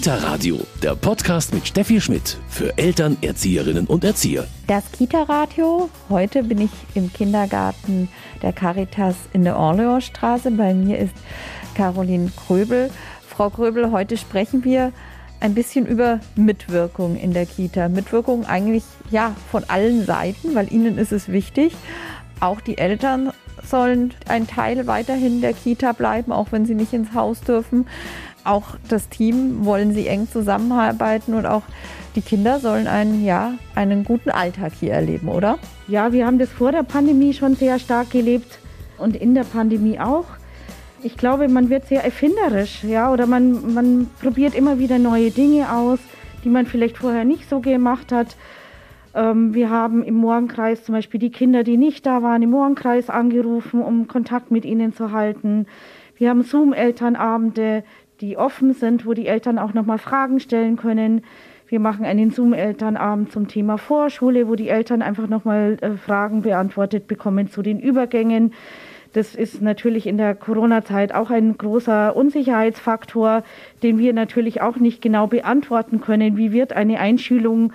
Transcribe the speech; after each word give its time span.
Kita 0.00 0.14
Radio, 0.14 0.58
der 0.82 0.94
Podcast 0.94 1.52
mit 1.52 1.66
Steffi 1.66 2.00
Schmidt 2.00 2.38
für 2.48 2.78
Eltern, 2.78 3.18
Erzieherinnen 3.20 3.86
und 3.86 4.02
Erzieher. 4.02 4.46
Das 4.66 4.90
Kita 4.92 5.24
Radio. 5.24 5.90
Heute 6.08 6.42
bin 6.42 6.58
ich 6.62 6.70
im 6.94 7.12
Kindergarten 7.12 8.08
der 8.40 8.54
Caritas 8.54 9.14
in 9.34 9.44
der 9.44 9.58
Orleansstraße. 9.58 10.52
Bei 10.52 10.72
mir 10.72 10.98
ist 10.98 11.12
Caroline 11.74 12.32
Kröbel. 12.34 12.90
Frau 13.28 13.50
Kröbel, 13.50 13.92
heute 13.92 14.16
sprechen 14.16 14.64
wir 14.64 14.94
ein 15.38 15.52
bisschen 15.52 15.84
über 15.84 16.20
Mitwirkung 16.34 17.16
in 17.16 17.34
der 17.34 17.44
Kita. 17.44 17.90
Mitwirkung 17.90 18.46
eigentlich 18.46 18.84
ja 19.10 19.36
von 19.50 19.64
allen 19.68 20.06
Seiten, 20.06 20.54
weil 20.54 20.72
ihnen 20.72 20.96
ist 20.96 21.12
es 21.12 21.28
wichtig. 21.28 21.74
Auch 22.40 22.62
die 22.62 22.78
Eltern 22.78 23.34
sollen 23.62 24.14
ein 24.26 24.46
Teil 24.46 24.86
weiterhin 24.86 25.42
der 25.42 25.52
Kita 25.52 25.92
bleiben, 25.92 26.32
auch 26.32 26.52
wenn 26.52 26.64
sie 26.64 26.74
nicht 26.74 26.94
ins 26.94 27.12
Haus 27.12 27.42
dürfen. 27.42 27.86
Auch 28.44 28.76
das 28.88 29.08
Team 29.08 29.64
wollen 29.64 29.92
sie 29.92 30.06
eng 30.06 30.28
zusammenarbeiten 30.28 31.34
und 31.34 31.46
auch 31.46 31.62
die 32.16 32.22
Kinder 32.22 32.58
sollen 32.58 32.86
einen, 32.86 33.24
ja, 33.24 33.54
einen 33.74 34.04
guten 34.04 34.30
Alltag 34.30 34.72
hier 34.78 34.92
erleben, 34.92 35.28
oder? 35.28 35.58
Ja, 35.86 36.12
wir 36.12 36.26
haben 36.26 36.38
das 36.38 36.48
vor 36.48 36.72
der 36.72 36.82
Pandemie 36.82 37.32
schon 37.32 37.54
sehr 37.54 37.78
stark 37.78 38.10
gelebt 38.10 38.58
und 38.98 39.16
in 39.16 39.34
der 39.34 39.44
Pandemie 39.44 40.00
auch. 40.00 40.26
Ich 41.02 41.16
glaube, 41.16 41.48
man 41.48 41.70
wird 41.70 41.86
sehr 41.86 42.04
erfinderisch, 42.04 42.84
ja, 42.84 43.12
oder 43.12 43.26
man, 43.26 43.74
man 43.74 44.10
probiert 44.20 44.54
immer 44.54 44.78
wieder 44.78 44.98
neue 44.98 45.30
Dinge 45.30 45.72
aus, 45.72 45.98
die 46.44 46.50
man 46.50 46.66
vielleicht 46.66 46.98
vorher 46.98 47.24
nicht 47.24 47.48
so 47.48 47.60
gemacht 47.60 48.12
hat. 48.12 48.36
Ähm, 49.14 49.54
wir 49.54 49.70
haben 49.70 50.02
im 50.02 50.14
Morgenkreis 50.14 50.84
zum 50.84 50.94
Beispiel 50.94 51.20
die 51.20 51.30
Kinder, 51.30 51.64
die 51.64 51.76
nicht 51.76 52.06
da 52.06 52.22
waren, 52.22 52.42
im 52.42 52.50
Morgenkreis 52.50 53.08
angerufen, 53.08 53.82
um 53.82 54.08
Kontakt 54.08 54.50
mit 54.50 54.64
ihnen 54.64 54.92
zu 54.92 55.12
halten. 55.12 55.66
Wir 56.16 56.28
haben 56.28 56.42
Zoom-Elternabende, 56.42 57.82
die 58.20 58.36
offen 58.36 58.72
sind, 58.72 59.06
wo 59.06 59.14
die 59.14 59.26
Eltern 59.26 59.58
auch 59.58 59.74
nochmal 59.74 59.98
Fragen 59.98 60.40
stellen 60.40 60.76
können. 60.76 61.22
Wir 61.68 61.80
machen 61.80 62.04
einen 62.04 62.30
Zoom-Elternabend 62.30 63.30
zum 63.30 63.46
Thema 63.46 63.78
Vorschule, 63.78 64.48
wo 64.48 64.56
die 64.56 64.68
Eltern 64.68 65.02
einfach 65.02 65.28
nochmal 65.28 65.76
äh, 65.80 65.92
Fragen 65.92 66.42
beantwortet 66.42 67.06
bekommen 67.06 67.48
zu 67.48 67.62
den 67.62 67.78
Übergängen. 67.78 68.52
Das 69.12 69.34
ist 69.34 69.60
natürlich 69.60 70.06
in 70.06 70.16
der 70.16 70.34
Corona-Zeit 70.34 71.14
auch 71.14 71.30
ein 71.30 71.56
großer 71.56 72.14
Unsicherheitsfaktor, 72.14 73.42
den 73.82 73.98
wir 73.98 74.12
natürlich 74.12 74.60
auch 74.60 74.76
nicht 74.76 75.02
genau 75.02 75.26
beantworten 75.26 76.00
können. 76.00 76.36
Wie 76.36 76.52
wird 76.52 76.72
eine 76.72 77.00
Einschulung 77.00 77.72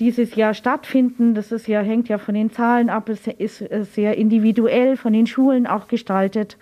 dieses 0.00 0.34
Jahr 0.34 0.54
stattfinden? 0.54 1.34
Das 1.34 1.52
ist 1.52 1.68
ja, 1.68 1.80
hängt 1.80 2.08
ja 2.08 2.18
von 2.18 2.34
den 2.34 2.50
Zahlen 2.50 2.90
ab. 2.90 3.08
Es 3.08 3.26
ist 3.26 3.60
äh, 3.60 3.84
sehr 3.84 4.16
individuell 4.16 4.96
von 4.96 5.12
den 5.12 5.26
Schulen 5.26 5.66
auch 5.66 5.86
gestaltet. 5.88 6.58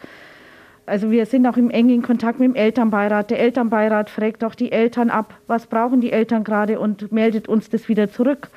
Also 0.84 1.10
wir 1.10 1.26
sind 1.26 1.46
auch 1.46 1.56
im 1.56 1.70
engen 1.70 2.02
Kontakt 2.02 2.40
mit 2.40 2.48
dem 2.48 2.54
Elternbeirat. 2.56 3.30
Der 3.30 3.38
Elternbeirat 3.38 4.10
fragt 4.10 4.42
auch 4.42 4.54
die 4.54 4.72
Eltern 4.72 5.10
ab, 5.10 5.34
was 5.46 5.66
brauchen 5.66 6.00
die 6.00 6.12
Eltern 6.12 6.42
gerade 6.44 6.80
und 6.80 7.12
meldet 7.12 7.48
uns 7.48 7.70
das 7.70 7.88
wieder 7.88 8.10
zurück. 8.10 8.48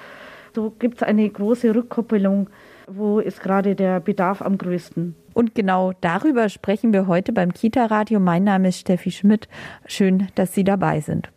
So 0.56 0.74
gibt 0.80 0.98
es 0.98 1.04
eine 1.04 1.30
große 1.30 1.76
Rückkoppelung. 1.76 2.50
Wo 2.88 3.20
ist 3.20 3.42
gerade 3.42 3.76
der 3.76 4.00
Bedarf 4.00 4.42
am 4.42 4.58
größten? 4.58 5.16
Und 5.34 5.54
genau 5.54 5.94
darüber 6.02 6.50
sprechen 6.50 6.94
wir 6.94 7.08
heute 7.08 7.34
beim 7.34 7.54
Kita-Radio. 7.54 8.20
Mein 8.20 8.44
Name 8.44 8.70
ist 8.70 8.80
Steffi 8.80 9.12
Schmidt. 9.12 9.48
Schön, 9.86 10.28
dass 10.36 10.54
Sie 10.54 10.64
dabei 10.64 11.02
sind. 11.02 11.30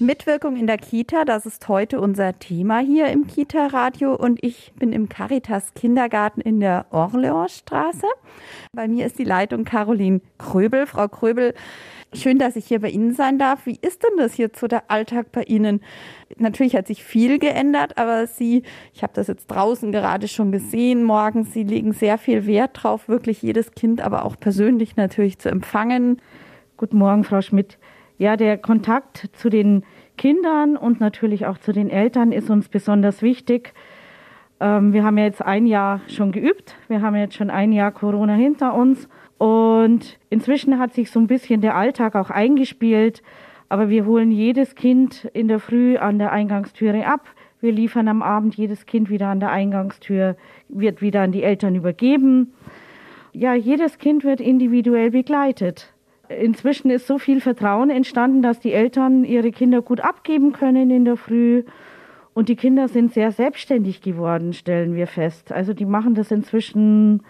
Mitwirkung 0.00 0.56
in 0.56 0.66
der 0.66 0.78
Kita, 0.78 1.26
das 1.26 1.44
ist 1.44 1.68
heute 1.68 2.00
unser 2.00 2.38
Thema 2.38 2.78
hier 2.78 3.08
im 3.08 3.26
Kita-Radio 3.26 4.14
und 4.14 4.42
ich 4.42 4.72
bin 4.78 4.94
im 4.94 5.10
Caritas 5.10 5.74
Kindergarten 5.74 6.40
in 6.40 6.58
der 6.58 6.86
Orleansstraße. 6.88 8.06
Bei 8.72 8.88
mir 8.88 9.04
ist 9.04 9.18
die 9.18 9.24
Leitung 9.24 9.64
Caroline 9.64 10.22
Kröbel. 10.38 10.86
Frau 10.86 11.06
Kröbel, 11.06 11.52
schön, 12.14 12.38
dass 12.38 12.56
ich 12.56 12.64
hier 12.64 12.80
bei 12.80 12.88
Ihnen 12.88 13.12
sein 13.12 13.38
darf. 13.38 13.66
Wie 13.66 13.78
ist 13.78 14.02
denn 14.02 14.16
das 14.16 14.38
jetzt 14.38 14.58
so 14.58 14.68
der 14.68 14.90
Alltag 14.90 15.32
bei 15.32 15.42
Ihnen? 15.42 15.82
Natürlich 16.38 16.76
hat 16.76 16.86
sich 16.86 17.04
viel 17.04 17.38
geändert, 17.38 17.98
aber 17.98 18.26
Sie, 18.26 18.62
ich 18.94 19.02
habe 19.02 19.12
das 19.12 19.26
jetzt 19.26 19.48
draußen 19.48 19.92
gerade 19.92 20.28
schon 20.28 20.50
gesehen, 20.50 21.04
morgens, 21.04 21.52
Sie 21.52 21.64
legen 21.64 21.92
sehr 21.92 22.16
viel 22.16 22.46
Wert 22.46 22.70
drauf, 22.72 23.06
wirklich 23.06 23.42
jedes 23.42 23.72
Kind, 23.72 24.00
aber 24.00 24.24
auch 24.24 24.40
persönlich 24.40 24.96
natürlich 24.96 25.38
zu 25.38 25.50
empfangen. 25.50 26.22
Guten 26.78 26.96
Morgen, 26.96 27.22
Frau 27.22 27.42
Schmidt. 27.42 27.76
Ja, 28.20 28.36
der 28.36 28.58
Kontakt 28.58 29.30
zu 29.32 29.48
den 29.48 29.82
Kindern 30.18 30.76
und 30.76 31.00
natürlich 31.00 31.46
auch 31.46 31.56
zu 31.56 31.72
den 31.72 31.88
Eltern 31.88 32.32
ist 32.32 32.50
uns 32.50 32.68
besonders 32.68 33.22
wichtig. 33.22 33.72
Ähm, 34.60 34.92
wir 34.92 35.04
haben 35.04 35.16
ja 35.16 35.24
jetzt 35.24 35.40
ein 35.40 35.64
Jahr 35.64 36.02
schon 36.06 36.30
geübt. 36.30 36.76
Wir 36.88 37.00
haben 37.00 37.16
jetzt 37.16 37.34
schon 37.34 37.48
ein 37.48 37.72
Jahr 37.72 37.92
Corona 37.92 38.34
hinter 38.34 38.74
uns. 38.74 39.08
Und 39.38 40.18
inzwischen 40.28 40.78
hat 40.78 40.92
sich 40.92 41.10
so 41.10 41.18
ein 41.18 41.28
bisschen 41.28 41.62
der 41.62 41.76
Alltag 41.76 42.14
auch 42.14 42.28
eingespielt. 42.28 43.22
Aber 43.70 43.88
wir 43.88 44.04
holen 44.04 44.30
jedes 44.30 44.74
Kind 44.74 45.24
in 45.32 45.48
der 45.48 45.58
Früh 45.58 45.96
an 45.96 46.18
der 46.18 46.30
Eingangstüre 46.30 47.06
ab. 47.06 47.26
Wir 47.62 47.72
liefern 47.72 48.06
am 48.06 48.20
Abend 48.20 48.54
jedes 48.54 48.84
Kind 48.84 49.08
wieder 49.08 49.28
an 49.28 49.40
der 49.40 49.50
Eingangstür, 49.50 50.36
wird 50.68 51.00
wieder 51.00 51.22
an 51.22 51.32
die 51.32 51.42
Eltern 51.42 51.74
übergeben. 51.74 52.52
Ja, 53.32 53.54
jedes 53.54 53.96
Kind 53.96 54.24
wird 54.24 54.42
individuell 54.42 55.10
begleitet 55.10 55.94
inzwischen 56.38 56.90
ist 56.90 57.06
so 57.06 57.18
viel 57.18 57.40
Vertrauen 57.40 57.90
entstanden, 57.90 58.42
dass 58.42 58.60
die 58.60 58.72
Eltern 58.72 59.24
ihre 59.24 59.50
Kinder 59.50 59.82
gut 59.82 60.00
abgeben 60.00 60.52
können 60.52 60.90
in 60.90 61.04
der 61.04 61.16
Früh. 61.16 61.64
Und 62.32 62.48
die 62.48 62.56
Kinder 62.56 62.88
sind 62.88 63.12
sehr 63.12 63.32
selbstständig 63.32 64.02
geworden, 64.02 64.52
stellen 64.52 64.94
wir 64.94 65.06
fest. 65.06 65.52
Also 65.52 65.74
die 65.74 65.84
machen 65.84 66.14
das 66.14 66.30
inzwischen 66.30 67.22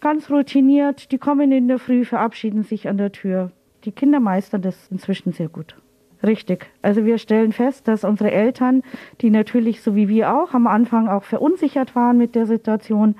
ganz 0.00 0.30
routiniert. 0.30 1.10
Die 1.10 1.18
kommen 1.18 1.50
in 1.50 1.68
der 1.68 1.78
Früh, 1.78 2.04
verabschieden 2.04 2.62
sich 2.62 2.88
an 2.88 2.98
der 2.98 3.12
Tür. 3.12 3.50
Die 3.84 3.92
Kinder 3.92 4.20
meistern 4.20 4.62
das 4.62 4.88
inzwischen 4.90 5.32
sehr 5.32 5.48
gut. 5.48 5.76
Richtig. 6.22 6.66
Also 6.82 7.04
wir 7.04 7.18
stellen 7.18 7.52
fest, 7.52 7.86
dass 7.86 8.04
unsere 8.04 8.30
Eltern, 8.30 8.82
die 9.20 9.30
natürlich 9.30 9.82
so 9.82 9.94
wie 9.94 10.08
wir 10.08 10.34
auch 10.34 10.52
am 10.52 10.66
Anfang 10.66 11.08
auch 11.08 11.22
verunsichert 11.22 11.94
waren 11.94 12.18
mit 12.18 12.34
der 12.34 12.46
Situation, 12.46 13.14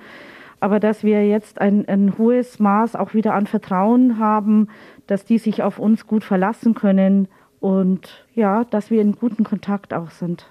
aber 0.61 0.81
dass 0.81 1.05
wir 1.05 1.27
jetzt 1.27 1.61
ein, 1.61 1.87
ein 1.89 2.19
hohes 2.19 2.59
Maß 2.59 2.97
auch 2.97 3.15
wieder 3.15 3.35
an 3.35 3.47
Vertrauen 3.47 4.19
haben, 4.19 4.69
dass 5.09 5.25
die 5.25 5.39
sich 5.39 5.65
auf 5.65 5.81
uns 5.81 6.07
gut 6.07 6.23
verlassen 6.23 6.75
können 6.75 7.27
und 7.59 8.25
ja, 8.35 8.63
dass 8.65 8.93
wir 8.93 9.03
in 9.03 9.17
guten 9.17 9.43
Kontakt 9.43 9.93
auch 9.93 10.11
sind. 10.11 10.47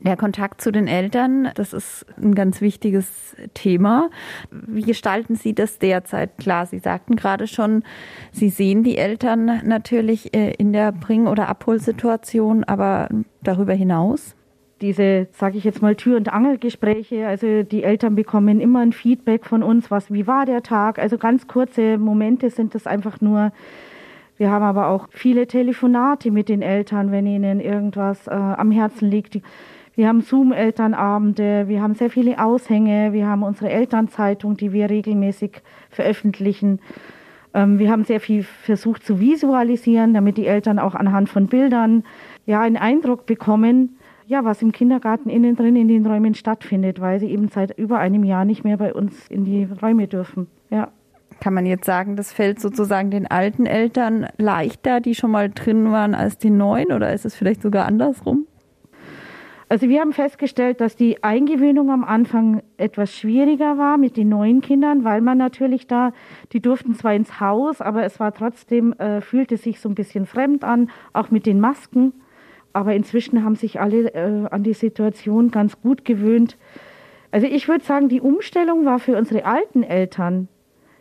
Der 0.00 0.16
Kontakt 0.16 0.60
zu 0.60 0.72
den 0.72 0.88
Eltern, 0.88 1.50
das 1.54 1.72
ist 1.72 2.04
ein 2.20 2.34
ganz 2.34 2.60
wichtiges 2.60 3.36
Thema. 3.54 4.10
Wie 4.50 4.82
gestalten 4.82 5.36
Sie 5.36 5.54
das 5.54 5.78
derzeit? 5.78 6.38
Klar, 6.38 6.66
Sie 6.66 6.80
sagten 6.80 7.14
gerade 7.14 7.46
schon, 7.46 7.84
Sie 8.32 8.48
sehen 8.48 8.82
die 8.82 8.98
Eltern 8.98 9.62
natürlich 9.64 10.34
äh, 10.34 10.54
in 10.54 10.72
der 10.72 10.90
Bring- 10.90 11.28
oder 11.28 11.48
Abholsituation, 11.48 12.64
aber 12.64 13.08
darüber 13.42 13.74
hinaus? 13.74 14.34
diese, 14.82 15.28
sage 15.30 15.58
ich 15.58 15.64
jetzt 15.64 15.80
mal, 15.80 15.94
Tür- 15.94 16.16
und 16.16 16.32
Angelgespräche. 16.32 17.26
Also 17.26 17.62
die 17.62 17.84
Eltern 17.84 18.16
bekommen 18.16 18.60
immer 18.60 18.80
ein 18.80 18.92
Feedback 18.92 19.46
von 19.46 19.62
uns, 19.62 19.90
was, 19.90 20.12
wie 20.12 20.26
war 20.26 20.44
der 20.44 20.62
Tag. 20.62 20.98
Also 20.98 21.18
ganz 21.18 21.46
kurze 21.46 21.98
Momente 21.98 22.50
sind 22.50 22.74
das 22.74 22.86
einfach 22.86 23.20
nur. 23.20 23.52
Wir 24.38 24.50
haben 24.50 24.64
aber 24.64 24.88
auch 24.88 25.08
viele 25.10 25.46
Telefonate 25.46 26.30
mit 26.30 26.48
den 26.48 26.62
Eltern, 26.62 27.12
wenn 27.12 27.26
ihnen 27.26 27.60
irgendwas 27.60 28.26
äh, 28.26 28.30
am 28.30 28.70
Herzen 28.70 29.08
liegt. 29.10 29.40
Wir 29.94 30.08
haben 30.08 30.22
Zoom-Elternabende, 30.22 31.68
wir 31.68 31.82
haben 31.82 31.94
sehr 31.94 32.08
viele 32.08 32.42
Aushänge, 32.42 33.12
wir 33.12 33.26
haben 33.26 33.42
unsere 33.42 33.70
Elternzeitung, 33.70 34.56
die 34.56 34.72
wir 34.72 34.88
regelmäßig 34.88 35.60
veröffentlichen. 35.90 36.80
Ähm, 37.52 37.78
wir 37.78 37.90
haben 37.90 38.04
sehr 38.04 38.20
viel 38.20 38.42
versucht 38.42 39.04
zu 39.04 39.20
visualisieren, 39.20 40.14
damit 40.14 40.38
die 40.38 40.46
Eltern 40.46 40.78
auch 40.78 40.94
anhand 40.94 41.28
von 41.28 41.46
Bildern 41.46 42.04
ja 42.46 42.62
einen 42.62 42.78
Eindruck 42.78 43.26
bekommen, 43.26 43.98
ja, 44.26 44.44
was 44.44 44.62
im 44.62 44.72
Kindergarten 44.72 45.28
innen 45.28 45.56
drin 45.56 45.76
in 45.76 45.88
den 45.88 46.06
Räumen 46.06 46.34
stattfindet, 46.34 47.00
weil 47.00 47.20
sie 47.20 47.30
eben 47.30 47.48
seit 47.48 47.76
über 47.78 47.98
einem 47.98 48.24
Jahr 48.24 48.46
nicht 48.46 48.64
mehr 48.64 48.78
bei 48.78 48.94
uns 48.94 49.28
in 49.28 49.44
die 49.44 49.64
Räume 49.64 50.08
dürfen. 50.08 50.46
Kann 51.42 51.54
man 51.54 51.66
jetzt 51.66 51.86
sagen, 51.86 52.14
das 52.14 52.32
fällt 52.32 52.60
sozusagen 52.60 53.10
den 53.10 53.26
alten 53.26 53.66
Eltern 53.66 54.28
leichter, 54.38 55.00
die 55.00 55.16
schon 55.16 55.32
mal 55.32 55.50
drin 55.50 55.90
waren, 55.90 56.14
als 56.14 56.38
die 56.38 56.50
neuen 56.50 56.92
oder 56.92 57.12
ist 57.12 57.24
es 57.24 57.34
vielleicht 57.34 57.62
sogar 57.62 57.84
andersrum? 57.84 58.46
Also 59.68 59.88
wir 59.88 60.00
haben 60.00 60.12
festgestellt, 60.12 60.80
dass 60.80 60.94
die 60.94 61.24
Eingewöhnung 61.24 61.90
am 61.90 62.04
Anfang 62.04 62.62
etwas 62.76 63.12
schwieriger 63.12 63.76
war 63.76 63.98
mit 63.98 64.16
den 64.16 64.28
neuen 64.28 64.60
Kindern, 64.60 65.02
weil 65.02 65.20
man 65.20 65.36
natürlich 65.36 65.88
da, 65.88 66.12
die 66.52 66.60
durften 66.60 66.94
zwar 66.94 67.12
ins 67.12 67.40
Haus, 67.40 67.80
aber 67.80 68.04
es 68.04 68.20
war 68.20 68.32
trotzdem, 68.32 68.92
äh, 68.92 69.20
fühlte 69.20 69.56
sich 69.56 69.80
so 69.80 69.88
ein 69.88 69.96
bisschen 69.96 70.26
fremd 70.26 70.62
an, 70.62 70.90
auch 71.12 71.32
mit 71.32 71.46
den 71.46 71.58
Masken. 71.58 72.12
Aber 72.72 72.94
inzwischen 72.94 73.42
haben 73.42 73.56
sich 73.56 73.80
alle 73.80 74.14
äh, 74.14 74.46
an 74.48 74.62
die 74.62 74.74
Situation 74.74 75.50
ganz 75.50 75.80
gut 75.80 76.04
gewöhnt. 76.04 76.56
Also 77.32 77.48
ich 77.48 77.66
würde 77.66 77.82
sagen, 77.82 78.08
die 78.08 78.20
Umstellung 78.20 78.84
war 78.84 79.00
für 79.00 79.16
unsere 79.16 79.44
alten 79.44 79.82
Eltern 79.82 80.46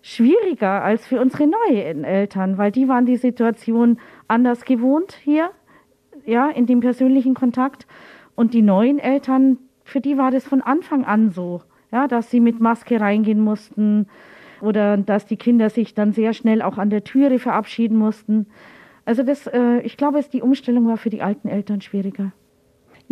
schwieriger 0.01 0.83
als 0.83 1.06
für 1.06 1.19
unsere 1.19 1.48
neuen 1.48 2.03
Eltern, 2.03 2.57
weil 2.57 2.71
die 2.71 2.88
waren 2.88 3.06
die 3.06 3.18
Situation 3.18 4.00
anders 4.27 4.65
gewohnt 4.65 5.18
hier, 5.24 5.51
ja, 6.25 6.50
in 6.50 6.65
dem 6.65 6.80
persönlichen 6.80 7.33
Kontakt. 7.33 7.88
Und 8.36 8.53
die 8.53 8.62
neuen 8.62 9.00
Eltern, 9.00 9.57
für 9.83 10.01
die 10.01 10.18
war 10.18 10.31
das 10.31 10.45
von 10.45 10.62
Anfang 10.62 11.06
an 11.06 11.31
so, 11.31 11.62
ja, 11.92 12.07
dass 12.07 12.31
sie 12.31 12.39
mit 12.39 12.59
Maske 12.59 13.00
reingehen 13.00 13.39
mussten, 13.42 14.07
oder 14.62 14.98
dass 14.98 15.25
die 15.25 15.38
Kinder 15.38 15.69
sich 15.69 15.94
dann 15.94 16.13
sehr 16.13 16.33
schnell 16.33 16.62
auch 16.62 16.77
an 16.77 16.89
der 16.89 17.04
Türe 17.04 17.39
verabschieden 17.39 17.97
mussten. 17.97 18.47
Also 19.06 19.24
das, 19.24 19.47
äh, 19.47 19.80
ich 19.81 19.97
glaube, 19.97 20.24
die 20.31 20.42
Umstellung 20.42 20.88
war 20.88 20.97
für 20.97 21.09
die 21.09 21.21
alten 21.21 21.47
Eltern 21.47 21.81
schwieriger. 21.81 22.31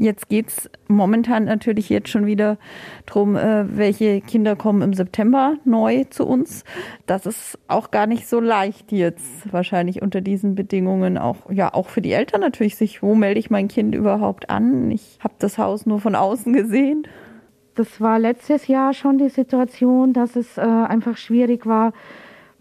Jetzt 0.02 0.30
geht 0.30 0.48
es 0.48 0.70
momentan 0.88 1.44
natürlich 1.44 1.90
jetzt 1.90 2.08
schon 2.08 2.26
wieder 2.26 2.58
darum, 3.06 3.36
äh, 3.36 3.66
welche 3.78 4.22
Kinder 4.22 4.56
kommen 4.56 4.82
im 4.82 4.94
September 4.94 5.58
neu 5.66 6.06
zu 6.06 6.26
uns. 6.26 6.64
Das 7.06 7.26
ist 7.26 7.60
auch 7.68 7.92
gar 7.92 8.08
nicht 8.08 8.28
so 8.28 8.40
leicht 8.40 8.94
jetzt 8.94 9.52
wahrscheinlich 9.52 10.02
unter 10.02 10.22
diesen 10.22 10.56
Bedingungen. 10.56 11.18
Auch, 11.18 11.52
ja, 11.52 11.74
auch 11.74 11.90
für 11.90 12.02
die 12.02 12.14
Eltern 12.14 12.40
natürlich 12.40 12.78
sich, 12.78 13.04
wo 13.04 13.14
melde 13.14 13.42
ich 13.42 13.50
mein 13.50 13.68
Kind 13.68 13.94
überhaupt 13.94 14.50
an? 14.50 14.90
Ich 14.90 15.20
habe 15.22 15.34
das 15.38 15.58
Haus 15.58 15.86
nur 15.86 16.00
von 16.00 16.16
außen 16.16 16.54
gesehen. 16.54 17.06
Das 17.76 18.00
war 18.00 18.20
letztes 18.20 18.68
Jahr 18.68 18.94
schon 18.94 19.18
die 19.18 19.30
Situation, 19.30 20.14
dass 20.14 20.38
es 20.38 20.58
äh, 20.58 20.62
einfach 20.62 21.18
schwierig 21.18 21.66
war, 21.66 21.92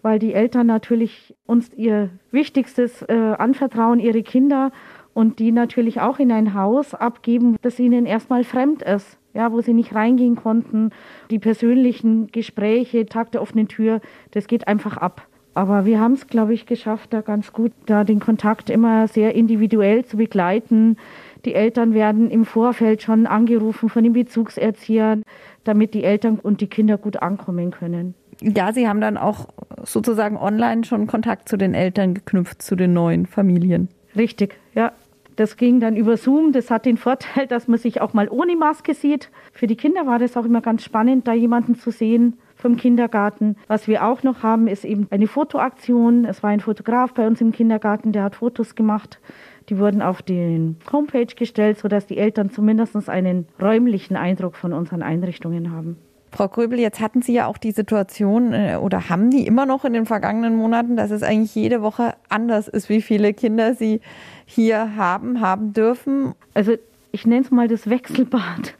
weil 0.01 0.19
die 0.19 0.33
Eltern 0.33 0.67
natürlich 0.67 1.35
uns 1.45 1.73
ihr 1.73 2.09
Wichtigstes 2.31 3.01
äh, 3.03 3.13
anvertrauen, 3.13 3.99
ihre 3.99 4.23
Kinder 4.23 4.71
und 5.19 5.39
die 5.39 5.51
natürlich 5.51 5.99
auch 5.99 6.17
in 6.17 6.31
ein 6.31 6.53
Haus 6.53 6.93
abgeben, 6.93 7.57
das 7.61 7.77
ihnen 7.77 8.05
erstmal 8.05 8.45
fremd 8.45 8.81
ist, 8.83 9.17
ja, 9.33 9.51
wo 9.51 9.59
sie 9.59 9.73
nicht 9.73 9.93
reingehen 9.93 10.37
konnten. 10.37 10.91
Die 11.29 11.39
persönlichen 11.39 12.27
Gespräche, 12.27 13.05
Tag 13.05 13.33
der 13.33 13.41
offenen 13.41 13.67
Tür, 13.67 13.99
das 14.31 14.47
geht 14.47 14.69
einfach 14.69 14.95
ab. 14.95 15.27
Aber 15.55 15.83
wir 15.83 15.99
haben 15.99 16.13
es, 16.13 16.27
glaube 16.27 16.53
ich, 16.53 16.65
geschafft, 16.65 17.11
da 17.11 17.19
ganz 17.19 17.51
gut, 17.51 17.73
da 17.85 18.05
den 18.05 18.21
Kontakt 18.21 18.69
immer 18.69 19.09
sehr 19.09 19.35
individuell 19.35 20.05
zu 20.05 20.15
begleiten. 20.15 20.95
Die 21.43 21.53
Eltern 21.53 21.93
werden 21.93 22.31
im 22.31 22.45
Vorfeld 22.45 23.01
schon 23.01 23.27
angerufen 23.27 23.89
von 23.89 24.05
den 24.05 24.13
Bezugserziehern, 24.13 25.23
damit 25.65 25.95
die 25.95 26.05
Eltern 26.05 26.39
und 26.39 26.61
die 26.61 26.67
Kinder 26.67 26.97
gut 26.97 27.21
ankommen 27.21 27.71
können. 27.71 28.13
Ja, 28.39 28.71
Sie 28.71 28.87
haben 28.87 29.01
dann 29.01 29.17
auch 29.17 29.49
sozusagen 29.83 30.37
online 30.37 30.85
schon 30.85 31.07
Kontakt 31.07 31.49
zu 31.49 31.57
den 31.57 31.73
Eltern 31.73 32.13
geknüpft, 32.13 32.61
zu 32.61 32.77
den 32.77 32.93
neuen 32.93 33.25
Familien. 33.25 33.89
Richtig, 34.15 34.57
ja. 34.73 34.93
Das 35.39 35.55
ging 35.55 35.79
dann 35.79 35.95
über 35.95 36.17
Zoom. 36.17 36.51
Das 36.51 36.69
hat 36.69 36.85
den 36.85 36.97
Vorteil, 36.97 37.47
dass 37.47 37.69
man 37.69 37.79
sich 37.79 38.01
auch 38.01 38.11
mal 38.11 38.27
ohne 38.29 38.57
Maske 38.57 38.93
sieht. 38.93 39.31
Für 39.53 39.67
die 39.67 39.77
Kinder 39.77 40.05
war 40.05 40.19
das 40.19 40.35
auch 40.35 40.43
immer 40.43 40.59
ganz 40.59 40.83
spannend, 40.83 41.29
da 41.29 41.33
jemanden 41.33 41.75
zu 41.75 41.91
sehen 41.91 42.37
vom 42.55 42.75
Kindergarten. 42.75 43.55
Was 43.67 43.87
wir 43.87 44.05
auch 44.05 44.21
noch 44.23 44.43
haben, 44.43 44.67
ist 44.67 44.83
eben 44.83 45.07
eine 45.11 45.27
Fotoaktion. 45.27 46.25
Es 46.25 46.43
war 46.43 46.49
ein 46.49 46.59
Fotograf 46.59 47.13
bei 47.13 47.25
uns 47.25 47.39
im 47.39 47.53
Kindergarten, 47.53 48.11
der 48.11 48.23
hat 48.23 48.35
Fotos 48.35 48.75
gemacht. 48.75 49.21
Die 49.69 49.77
wurden 49.77 50.01
auf 50.01 50.21
die 50.21 50.75
Homepage 50.91 51.33
gestellt, 51.33 51.77
sodass 51.77 52.05
die 52.05 52.17
Eltern 52.17 52.49
zumindest 52.49 53.07
einen 53.07 53.47
räumlichen 53.61 54.17
Eindruck 54.17 54.57
von 54.57 54.73
unseren 54.73 55.01
Einrichtungen 55.01 55.71
haben. 55.71 55.95
Frau 56.31 56.47
Gröbel, 56.47 56.79
jetzt 56.79 56.99
hatten 56.99 57.21
Sie 57.21 57.33
ja 57.33 57.47
auch 57.47 57.57
die 57.57 57.71
Situation 57.71 58.53
äh, 58.53 58.77
oder 58.81 59.09
haben 59.09 59.29
die 59.29 59.47
immer 59.47 59.65
noch 59.65 59.85
in 59.85 59.93
den 59.93 60.05
vergangenen 60.05 60.55
Monaten, 60.55 60.95
dass 60.95 61.11
es 61.11 61.23
eigentlich 61.23 61.55
jede 61.55 61.81
Woche 61.81 62.13
anders 62.29 62.67
ist, 62.67 62.89
wie 62.89 63.01
viele 63.01 63.33
Kinder 63.33 63.73
Sie 63.73 64.01
hier 64.45 64.95
haben, 64.95 65.41
haben 65.41 65.73
dürfen. 65.73 66.33
Also 66.53 66.73
ich 67.11 67.25
nenne 67.25 67.41
es 67.41 67.51
mal 67.51 67.67
das 67.67 67.89
Wechselbad. 67.89 68.75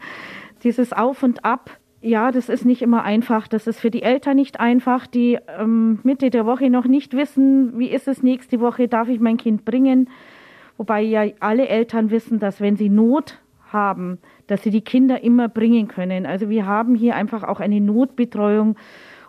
Dieses 0.63 0.93
Auf 0.93 1.23
und 1.23 1.45
Ab. 1.45 1.71
Ja, 2.01 2.31
das 2.31 2.47
ist 2.47 2.65
nicht 2.65 2.81
immer 2.81 3.03
einfach. 3.03 3.47
Das 3.47 3.67
ist 3.67 3.79
für 3.79 3.91
die 3.91 4.03
Eltern 4.03 4.37
nicht 4.37 4.59
einfach, 4.59 5.07
die 5.07 5.37
ähm, 5.59 5.99
Mitte 6.03 6.29
der 6.29 6.45
Woche 6.45 6.69
noch 6.69 6.85
nicht 6.85 7.13
wissen, 7.13 7.77
wie 7.77 7.89
ist 7.89 8.07
es 8.07 8.23
nächste 8.23 8.59
Woche, 8.59 8.87
darf 8.87 9.09
ich 9.09 9.19
mein 9.19 9.37
Kind 9.37 9.65
bringen. 9.65 10.09
Wobei 10.77 11.01
ja 11.01 11.25
alle 11.41 11.67
Eltern 11.67 12.09
wissen, 12.09 12.39
dass 12.39 12.61
wenn 12.61 12.77
sie 12.77 12.89
Not 12.89 13.39
haben, 13.71 14.19
dass 14.49 14.63
sie 14.63 14.71
die 14.71 14.81
Kinder 14.81 15.23
immer 15.23 15.47
bringen 15.47 15.87
können. 15.87 16.25
Also 16.25 16.49
wir 16.49 16.65
haben 16.65 16.95
hier 16.95 17.15
einfach 17.15 17.43
auch 17.43 17.59
eine 17.59 17.79
Notbetreuung 17.79 18.75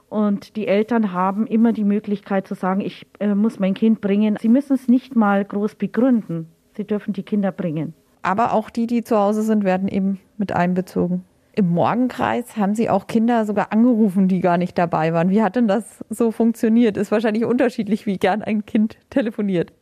und 0.08 0.56
die 0.56 0.67
Eltern 0.67 1.12
haben 1.12 1.46
immer 1.46 1.72
die 1.72 1.84
Möglichkeit 1.84 2.49
zu 2.49 2.55
sagen, 2.55 2.81
ich 2.81 3.06
äh, 3.20 3.34
muss 3.34 3.61
mein 3.61 3.75
Kind 3.75 4.00
bringen. 4.00 4.37
Sie 4.40 4.49
müssen 4.49 4.75
es 4.75 4.88
nicht 4.88 5.14
mal 5.14 5.44
groß 5.44 5.76
begründen. 5.76 6.49
Sie 6.76 6.84
dürfen 6.84 7.12
die 7.12 7.22
Kinder 7.22 7.52
bringen. 7.52 7.94
Aber 8.22 8.52
auch 8.52 8.70
die, 8.70 8.87
die 8.87 9.05
zu 9.05 9.17
Hause 9.17 9.43
sind, 9.43 9.64
werden 9.64 9.88
eben 9.88 10.19
mit 10.37 10.52
einbezogen. 10.52 11.25
Im 11.55 11.70
Morgenkreis 11.70 12.56
haben 12.56 12.75
Sie 12.75 12.90
auch 12.90 13.06
Kinder 13.06 13.44
sogar 13.44 13.73
angerufen, 13.73 14.28
die 14.28 14.40
gar 14.40 14.56
nicht 14.56 14.78
dabei 14.78 15.12
waren. 15.12 15.31
Wie 15.31 15.43
hat 15.43 15.56
denn 15.56 15.69
das 15.69 16.05
so 16.08 16.31
funktioniert? 16.31 16.96
Ist 16.96 17.12
wahrscheinlich 17.12 17.44
unterschiedlich, 17.44 18.06
wie 18.06 18.19
gern 18.19 18.43
ein 18.43 18.66
Kind 18.66 18.99
telefoniert. 19.11 19.73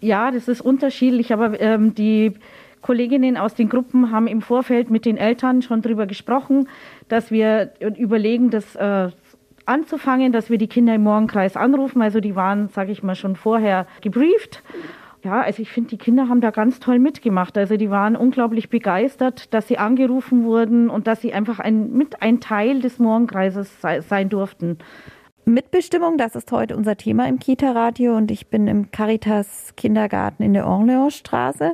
Ja, 0.00 0.30
das 0.30 0.48
ist 0.48 0.60
unterschiedlich, 0.60 1.32
aber 1.32 1.60
ähm, 1.60 1.94
die 1.94 2.32
Kolleginnen 2.82 3.36
aus 3.36 3.54
den 3.54 3.68
Gruppen 3.68 4.10
haben 4.10 4.26
im 4.26 4.42
Vorfeld 4.42 4.90
mit 4.90 5.04
den 5.04 5.16
Eltern 5.16 5.62
schon 5.62 5.82
darüber 5.82 6.06
gesprochen, 6.06 6.68
dass 7.08 7.30
wir 7.30 7.72
überlegen, 7.98 8.50
das 8.50 8.74
äh, 8.76 9.10
anzufangen, 9.66 10.32
dass 10.32 10.50
wir 10.50 10.58
die 10.58 10.68
Kinder 10.68 10.94
im 10.94 11.02
Morgenkreis 11.04 11.56
anrufen. 11.56 12.02
Also 12.02 12.20
die 12.20 12.36
waren, 12.36 12.68
sage 12.68 12.92
ich 12.92 13.02
mal, 13.02 13.14
schon 13.14 13.36
vorher 13.36 13.86
gebrieft. 14.00 14.62
Ja, 15.22 15.42
also 15.42 15.60
ich 15.60 15.70
finde, 15.70 15.90
die 15.90 15.98
Kinder 15.98 16.28
haben 16.28 16.40
da 16.40 16.50
ganz 16.50 16.80
toll 16.80 16.98
mitgemacht. 16.98 17.58
Also 17.58 17.76
die 17.76 17.90
waren 17.90 18.16
unglaublich 18.16 18.70
begeistert, 18.70 19.52
dass 19.52 19.68
sie 19.68 19.76
angerufen 19.76 20.44
wurden 20.44 20.88
und 20.88 21.06
dass 21.06 21.20
sie 21.20 21.34
einfach 21.34 21.58
ein, 21.58 21.92
mit 21.92 22.22
ein 22.22 22.40
Teil 22.40 22.80
des 22.80 22.98
Morgenkreises 22.98 23.80
sei, 23.80 24.00
sein 24.00 24.30
durften. 24.30 24.78
Mitbestimmung, 25.44 26.16
das 26.16 26.36
ist 26.36 26.52
heute 26.52 26.76
unser 26.76 26.96
Thema 26.96 27.28
im 27.28 27.38
Kita-Radio 27.38 28.16
und 28.16 28.30
ich 28.30 28.48
bin 28.48 28.66
im 28.66 28.90
Caritas 28.90 29.74
Kindergarten 29.76 30.42
in 30.42 30.54
der 30.54 30.66
Orleansstraße. 30.66 31.72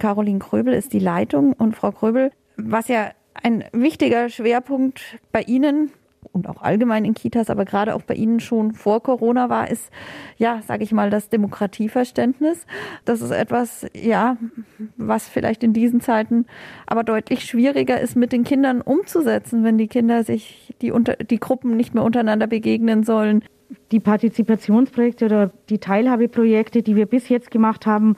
Caroline 0.00 0.40
Kröbel 0.40 0.74
ist 0.74 0.92
die 0.92 0.98
Leitung. 0.98 1.52
Und 1.52 1.76
Frau 1.76 1.92
Kröbel, 1.92 2.32
was 2.56 2.88
ja 2.88 3.10
ein 3.40 3.64
wichtiger 3.72 4.28
Schwerpunkt 4.28 5.00
bei 5.30 5.42
Ihnen 5.42 5.92
und 6.32 6.48
auch 6.48 6.62
allgemein 6.62 7.04
in 7.04 7.14
Kitas, 7.14 7.50
aber 7.50 7.64
gerade 7.64 7.94
auch 7.94 8.02
bei 8.02 8.14
Ihnen 8.14 8.40
schon 8.40 8.72
vor 8.72 9.02
Corona 9.02 9.48
war, 9.48 9.70
ist, 9.70 9.90
ja, 10.36 10.60
sage 10.66 10.84
ich 10.84 10.92
mal, 10.92 11.10
das 11.10 11.28
Demokratieverständnis. 11.28 12.66
Das 13.04 13.20
ist 13.20 13.30
etwas, 13.30 13.86
ja, 13.94 14.36
was 14.96 15.28
vielleicht 15.28 15.64
in 15.64 15.72
diesen 15.72 16.00
Zeiten 16.00 16.46
aber 16.86 17.04
deutlich 17.04 17.44
schwieriger 17.44 18.00
ist, 18.00 18.16
mit 18.16 18.32
den 18.32 18.44
Kindern 18.44 18.80
umzusetzen, 18.80 19.64
wenn 19.64 19.78
die 19.78 19.88
Kinder 19.88 20.24
sich 20.24 20.74
die, 20.82 20.92
unter, 20.92 21.16
die 21.16 21.40
Gruppen 21.40 21.76
nicht 21.76 21.94
mehr 21.94 22.04
untereinander 22.04 22.46
begegnen 22.46 23.02
sollen. 23.02 23.44
Die 23.92 24.00
Partizipationsprojekte 24.00 25.26
oder 25.26 25.50
die 25.68 25.78
Teilhabeprojekte, 25.78 26.82
die 26.82 26.96
wir 26.96 27.06
bis 27.06 27.28
jetzt 27.28 27.50
gemacht 27.50 27.86
haben, 27.86 28.16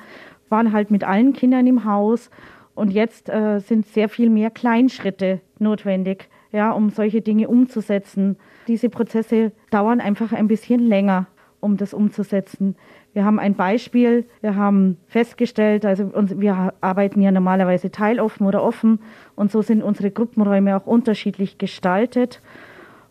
waren 0.53 0.73
halt 0.73 0.93
mit 0.93 1.03
allen 1.03 1.33
Kindern 1.33 1.67
im 1.67 1.85
Haus 1.85 2.31
und 2.75 2.93
jetzt 2.93 3.29
äh, 3.29 3.59
sind 3.59 3.87
sehr 3.87 4.09
viel 4.09 4.31
mehr 4.31 4.51
Kleinschritte 4.51 5.41
notwendig, 5.59 6.29
ja, 6.53 6.71
um 6.71 6.91
solche 6.91 7.23
Dinge 7.23 7.49
umzusetzen. 7.49 8.37
Diese 8.69 8.89
Prozesse 8.89 9.51
dauern 9.71 10.01
einfach 10.01 10.33
ein 10.33 10.47
bisschen 10.47 10.81
länger, 10.81 11.27
um 11.61 11.77
das 11.77 11.93
umzusetzen. 11.93 12.77
Wir 13.15 13.25
haben 13.25 13.39
ein 13.39 13.55
Beispiel, 13.55 14.27
wir 14.41 14.55
haben 14.57 14.97
festgestellt, 15.07 15.85
also 15.85 16.13
wir 16.15 16.73
arbeiten 16.81 17.21
ja 17.21 17.31
normalerweise 17.31 17.91
teiloffen 17.91 18.47
oder 18.47 18.63
offen 18.63 19.01
und 19.35 19.51
so 19.51 19.61
sind 19.61 19.83
unsere 19.83 20.11
Gruppenräume 20.11 20.77
auch 20.77 20.87
unterschiedlich 20.87 21.59
gestaltet. 21.59 22.41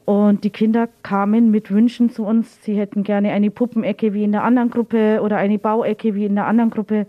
Und 0.06 0.44
die 0.44 0.50
Kinder 0.50 0.90
kamen 1.04 1.52
mit 1.52 1.72
Wünschen 1.72 2.10
zu 2.10 2.26
uns, 2.26 2.64
sie 2.64 2.78
hätten 2.78 3.04
gerne 3.04 3.32
eine 3.32 3.52
Puppenecke 3.52 4.14
wie 4.14 4.24
in 4.24 4.32
der 4.32 4.44
anderen 4.44 4.70
Gruppe 4.70 5.22
oder 5.22 5.38
eine 5.38 5.60
Bauecke 5.60 6.16
wie 6.16 6.26
in 6.26 6.36
der 6.36 6.48
anderen 6.48 6.72
Gruppe. 6.72 7.06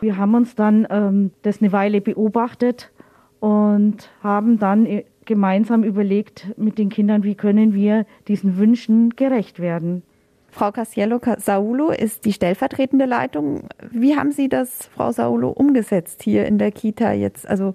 Wir 0.00 0.16
haben 0.16 0.34
uns 0.34 0.54
dann 0.54 0.86
ähm, 0.90 1.30
das 1.42 1.60
eine 1.60 1.72
Weile 1.72 2.00
beobachtet 2.00 2.92
und 3.40 4.10
haben 4.22 4.58
dann 4.58 4.86
äh, 4.86 5.04
gemeinsam 5.24 5.84
überlegt 5.84 6.46
mit 6.56 6.78
den 6.78 6.88
Kindern, 6.88 7.22
wie 7.22 7.34
können 7.34 7.74
wir 7.74 8.06
diesen 8.28 8.56
Wünschen 8.56 9.10
gerecht 9.16 9.60
werden. 9.60 10.02
Frau 10.50 10.72
Cassiello 10.72 11.20
Saulo 11.38 11.90
ist 11.90 12.24
die 12.24 12.32
stellvertretende 12.32 13.04
Leitung. 13.04 13.68
Wie 13.90 14.16
haben 14.16 14.32
Sie 14.32 14.48
das, 14.48 14.88
Frau 14.94 15.12
Saulo, 15.12 15.50
umgesetzt 15.50 16.22
hier 16.22 16.46
in 16.46 16.58
der 16.58 16.72
Kita 16.72 17.12
jetzt? 17.12 17.48
Also 17.48 17.74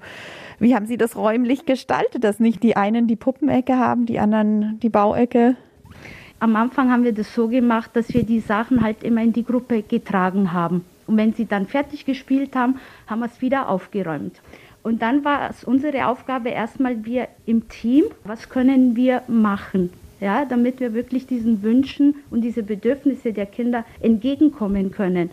wie 0.59 0.75
haben 0.75 0.85
Sie 0.85 0.97
das 0.97 1.15
räumlich 1.15 1.65
gestaltet, 1.65 2.23
dass 2.23 2.39
nicht 2.39 2.63
die 2.63 2.75
einen 2.75 3.07
die 3.07 3.15
Puppenecke 3.15 3.77
haben, 3.77 4.05
die 4.05 4.19
anderen 4.19 4.79
die 4.81 4.89
Bauecke? 4.89 5.55
Am 6.39 6.55
Anfang 6.55 6.91
haben 6.91 7.03
wir 7.03 7.13
das 7.13 7.33
so 7.33 7.47
gemacht, 7.47 7.91
dass 7.93 8.13
wir 8.13 8.23
die 8.23 8.39
Sachen 8.39 8.81
halt 8.81 9.03
immer 9.03 9.21
in 9.21 9.33
die 9.33 9.45
Gruppe 9.45 9.81
getragen 9.81 10.51
haben. 10.51 10.83
Und 11.07 11.17
wenn 11.17 11.33
sie 11.33 11.45
dann 11.45 11.67
fertig 11.67 12.05
gespielt 12.05 12.55
haben, 12.55 12.75
haben 13.07 13.19
wir 13.19 13.27
es 13.27 13.41
wieder 13.41 13.69
aufgeräumt. 13.69 14.41
Und 14.83 15.01
dann 15.01 15.23
war 15.23 15.49
es 15.49 15.63
unsere 15.63 16.07
Aufgabe 16.07 16.49
erstmal 16.49 17.05
wir 17.05 17.29
im 17.45 17.69
Team, 17.69 18.05
was 18.25 18.49
können 18.49 18.95
wir 18.95 19.21
machen? 19.27 19.89
ja, 20.23 20.45
damit 20.45 20.79
wir 20.79 20.93
wirklich 20.93 21.27
diesen 21.27 21.63
Wünschen 21.63 22.15
und 22.31 22.41
diese 22.41 22.63
Bedürfnisse 22.63 23.33
der 23.33 23.45
Kinder 23.45 23.83
entgegenkommen 23.99 24.89
können. 24.89 25.29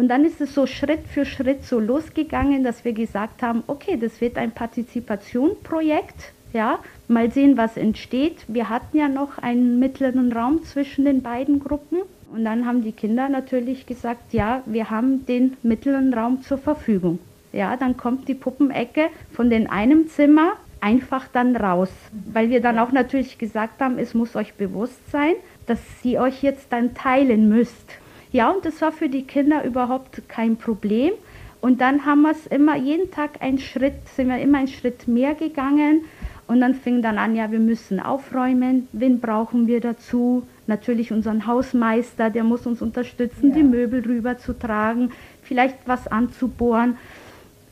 Und 0.00 0.08
dann 0.08 0.24
ist 0.24 0.40
es 0.40 0.54
so 0.54 0.66
Schritt 0.66 1.06
für 1.08 1.26
Schritt 1.26 1.62
so 1.62 1.78
losgegangen, 1.78 2.64
dass 2.64 2.86
wir 2.86 2.94
gesagt 2.94 3.42
haben, 3.42 3.62
okay, 3.66 3.98
das 4.00 4.22
wird 4.22 4.38
ein 4.38 4.50
Partizipationprojekt, 4.50 6.32
ja, 6.54 6.78
mal 7.06 7.30
sehen, 7.30 7.58
was 7.58 7.76
entsteht. 7.76 8.38
Wir 8.48 8.70
hatten 8.70 8.96
ja 8.96 9.08
noch 9.08 9.36
einen 9.36 9.78
mittleren 9.78 10.32
Raum 10.32 10.64
zwischen 10.64 11.04
den 11.04 11.20
beiden 11.20 11.60
Gruppen. 11.60 11.98
Und 12.32 12.46
dann 12.46 12.64
haben 12.64 12.80
die 12.80 12.92
Kinder 12.92 13.28
natürlich 13.28 13.84
gesagt, 13.84 14.32
ja, 14.32 14.62
wir 14.64 14.88
haben 14.88 15.26
den 15.26 15.58
mittleren 15.62 16.14
Raum 16.14 16.40
zur 16.40 16.56
Verfügung. 16.56 17.18
Ja, 17.52 17.76
dann 17.76 17.98
kommt 17.98 18.26
die 18.26 18.34
Puppenecke 18.34 19.08
von 19.32 19.50
den 19.50 19.68
einem 19.68 20.08
Zimmer 20.08 20.52
einfach 20.80 21.28
dann 21.30 21.56
raus, 21.56 21.90
weil 22.32 22.48
wir 22.48 22.62
dann 22.62 22.78
auch 22.78 22.90
natürlich 22.90 23.36
gesagt 23.36 23.82
haben, 23.82 23.98
es 23.98 24.14
muss 24.14 24.34
euch 24.34 24.54
bewusst 24.54 25.10
sein, 25.10 25.34
dass 25.66 25.78
ihr 26.04 26.22
euch 26.22 26.42
jetzt 26.42 26.72
dann 26.72 26.94
teilen 26.94 27.50
müsst. 27.50 27.99
Ja, 28.32 28.50
und 28.50 28.64
das 28.64 28.80
war 28.80 28.92
für 28.92 29.08
die 29.08 29.24
Kinder 29.24 29.64
überhaupt 29.64 30.22
kein 30.28 30.56
Problem. 30.56 31.12
Und 31.60 31.80
dann 31.80 32.06
haben 32.06 32.22
wir 32.22 32.30
es 32.30 32.46
immer, 32.46 32.76
jeden 32.76 33.10
Tag 33.10 33.42
einen 33.42 33.58
Schritt, 33.58 34.08
sind 34.14 34.28
wir 34.28 34.38
immer 34.38 34.58
einen 34.58 34.68
Schritt 34.68 35.08
mehr 35.08 35.34
gegangen. 35.34 36.02
Und 36.46 36.60
dann 36.60 36.74
fing 36.74 37.02
dann 37.02 37.18
an, 37.18 37.36
ja, 37.36 37.50
wir 37.50 37.60
müssen 37.60 38.00
aufräumen. 38.00 38.88
Wen 38.92 39.20
brauchen 39.20 39.66
wir 39.66 39.80
dazu? 39.80 40.44
Natürlich 40.66 41.12
unseren 41.12 41.46
Hausmeister, 41.46 42.30
der 42.30 42.44
muss 42.44 42.66
uns 42.66 42.80
unterstützen, 42.82 43.50
ja. 43.50 43.56
die 43.56 43.62
Möbel 43.62 44.00
rüber 44.04 44.38
zu 44.38 44.58
tragen, 44.58 45.10
vielleicht 45.42 45.76
was 45.86 46.06
anzubohren. 46.08 46.96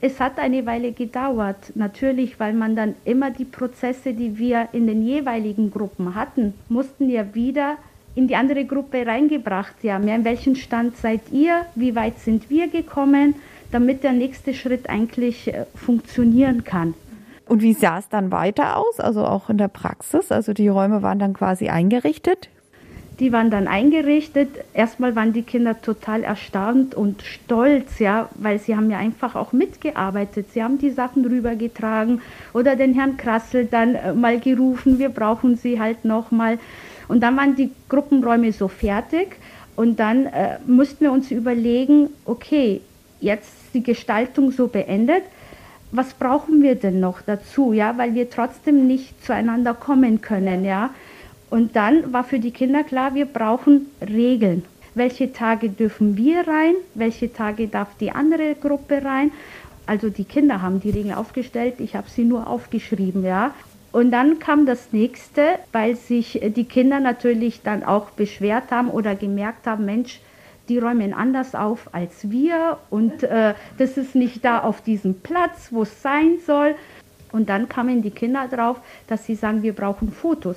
Es 0.00 0.20
hat 0.20 0.38
eine 0.38 0.64
Weile 0.64 0.92
gedauert, 0.92 1.72
natürlich, 1.74 2.38
weil 2.38 2.52
man 2.52 2.76
dann 2.76 2.94
immer 3.04 3.32
die 3.32 3.44
Prozesse, 3.44 4.14
die 4.14 4.38
wir 4.38 4.68
in 4.72 4.86
den 4.86 5.02
jeweiligen 5.02 5.72
Gruppen 5.72 6.14
hatten, 6.14 6.54
mussten 6.68 7.10
ja 7.10 7.34
wieder 7.34 7.78
in 8.18 8.28
die 8.28 8.36
andere 8.36 8.64
Gruppe 8.64 9.06
reingebracht. 9.06 9.76
Ja, 9.82 9.96
in 9.96 10.24
welchen 10.24 10.56
Stand 10.56 10.96
seid 10.96 11.20
ihr? 11.32 11.64
Wie 11.74 11.94
weit 11.94 12.18
sind 12.18 12.50
wir 12.50 12.68
gekommen? 12.68 13.34
damit 13.70 14.04
der 14.04 14.12
nächste 14.12 14.54
Schritt 14.54 14.88
eigentlich 14.88 15.52
äh, 15.52 15.66
funktionieren 15.74 16.64
kann. 16.64 16.94
Und 17.46 17.62
wie 17.62 17.72
sah 17.72 17.98
es 17.98 18.08
dann 18.08 18.30
weiter 18.30 18.76
aus, 18.76 19.00
also 19.00 19.24
auch 19.24 19.48
in 19.48 19.56
der 19.56 19.68
Praxis? 19.68 20.30
Also 20.30 20.52
die 20.52 20.68
Räume 20.68 21.02
waren 21.02 21.18
dann 21.18 21.32
quasi 21.32 21.68
eingerichtet? 21.68 22.50
Die 23.20 23.32
waren 23.32 23.50
dann 23.50 23.66
eingerichtet. 23.66 24.48
Erstmal 24.74 25.16
waren 25.16 25.32
die 25.32 25.42
Kinder 25.42 25.80
total 25.80 26.22
erstaunt 26.22 26.94
und 26.94 27.22
stolz, 27.22 27.98
ja, 27.98 28.28
weil 28.34 28.58
sie 28.58 28.76
haben 28.76 28.90
ja 28.90 28.98
einfach 28.98 29.34
auch 29.34 29.52
mitgearbeitet. 29.52 30.52
Sie 30.52 30.62
haben 30.62 30.78
die 30.78 30.90
Sachen 30.90 31.24
rübergetragen 31.24 32.20
oder 32.52 32.76
den 32.76 32.94
Herrn 32.94 33.16
Krassel 33.16 33.64
dann 33.64 33.94
äh, 33.94 34.12
mal 34.12 34.38
gerufen, 34.38 34.98
wir 34.98 35.08
brauchen 35.08 35.56
sie 35.56 35.80
halt 35.80 36.04
nochmal. 36.04 36.58
Und 37.08 37.20
dann 37.20 37.36
waren 37.36 37.56
die 37.56 37.70
Gruppenräume 37.88 38.52
so 38.52 38.68
fertig 38.68 39.36
und 39.76 39.98
dann 39.98 40.26
äh, 40.26 40.58
mussten 40.66 41.00
wir 41.00 41.12
uns 41.12 41.30
überlegen, 41.30 42.10
okay, 42.24 42.80
jetzt 43.20 43.52
die 43.74 43.82
Gestaltung 43.82 44.52
so 44.52 44.68
beendet. 44.68 45.22
Was 45.90 46.12
brauchen 46.12 46.62
wir 46.62 46.74
denn 46.74 47.00
noch 47.00 47.22
dazu, 47.22 47.72
ja, 47.72 47.96
weil 47.96 48.14
wir 48.14 48.28
trotzdem 48.28 48.86
nicht 48.86 49.24
zueinander 49.24 49.72
kommen 49.72 50.20
können, 50.20 50.64
ja? 50.64 50.90
Und 51.50 51.76
dann 51.76 52.12
war 52.12 52.24
für 52.24 52.38
die 52.38 52.50
Kinder 52.50 52.84
klar, 52.84 53.14
wir 53.14 53.24
brauchen 53.24 53.86
Regeln. 54.06 54.64
Welche 54.94 55.32
Tage 55.32 55.70
dürfen 55.70 56.16
wir 56.16 56.46
rein? 56.46 56.74
Welche 56.94 57.32
Tage 57.32 57.68
darf 57.68 57.88
die 57.98 58.10
andere 58.10 58.54
Gruppe 58.54 59.02
rein? 59.02 59.30
Also 59.86 60.10
die 60.10 60.24
Kinder 60.24 60.60
haben 60.60 60.80
die 60.80 60.90
Regeln 60.90 61.14
aufgestellt, 61.14 61.76
ich 61.78 61.96
habe 61.96 62.10
sie 62.10 62.24
nur 62.24 62.46
aufgeschrieben, 62.46 63.24
ja. 63.24 63.54
Und 63.90 64.10
dann 64.10 64.38
kam 64.38 64.66
das 64.66 64.92
nächste, 64.92 65.58
weil 65.72 65.96
sich 65.96 66.40
die 66.56 66.64
Kinder 66.64 67.00
natürlich 67.00 67.62
dann 67.62 67.82
auch 67.84 68.10
beschwert 68.10 68.70
haben 68.70 68.90
oder 68.90 69.14
gemerkt 69.14 69.66
haben, 69.66 69.86
Mensch, 69.86 70.20
die 70.68 70.78
räumen 70.78 71.14
anders 71.14 71.54
auf 71.54 71.94
als 71.94 72.30
wir 72.30 72.78
und 72.90 73.22
äh, 73.22 73.54
das 73.78 73.96
ist 73.96 74.14
nicht 74.14 74.44
da 74.44 74.60
auf 74.60 74.82
diesem 74.82 75.14
Platz, 75.20 75.68
wo 75.70 75.82
es 75.82 76.02
sein 76.02 76.38
soll. 76.46 76.74
Und 77.32 77.48
dann 77.48 77.68
kamen 77.68 78.02
die 78.02 78.10
Kinder 78.10 78.48
drauf, 78.48 78.80
dass 79.06 79.26
sie 79.26 79.34
sagen, 79.34 79.62
wir 79.62 79.74
brauchen 79.74 80.12
Fotos. 80.12 80.56